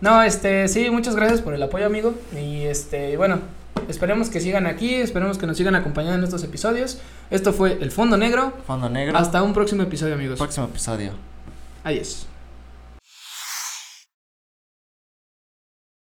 No, 0.00 0.22
este, 0.22 0.66
sí, 0.68 0.88
muchas 0.90 1.14
gracias 1.14 1.42
por 1.42 1.54
el 1.54 1.62
apoyo, 1.62 1.86
amigo. 1.86 2.14
Y 2.34 2.62
este, 2.62 3.16
bueno, 3.16 3.40
esperemos 3.88 4.30
que 4.30 4.40
sigan 4.40 4.66
aquí, 4.66 4.94
esperemos 4.94 5.36
que 5.36 5.46
nos 5.46 5.56
sigan 5.56 5.74
acompañando 5.74 6.18
en 6.18 6.24
estos 6.24 6.42
episodios. 6.42 6.98
Esto 7.30 7.52
fue 7.52 7.78
El 7.80 7.90
Fondo 7.90 8.16
Negro. 8.16 8.52
Fondo 8.66 8.88
negro. 8.88 9.16
Hasta 9.18 9.42
un 9.42 9.52
próximo 9.52 9.82
episodio, 9.82 10.14
amigos. 10.14 10.38
próximo 10.38 10.66
episodio. 10.66 11.12
Adiós. 11.84 12.29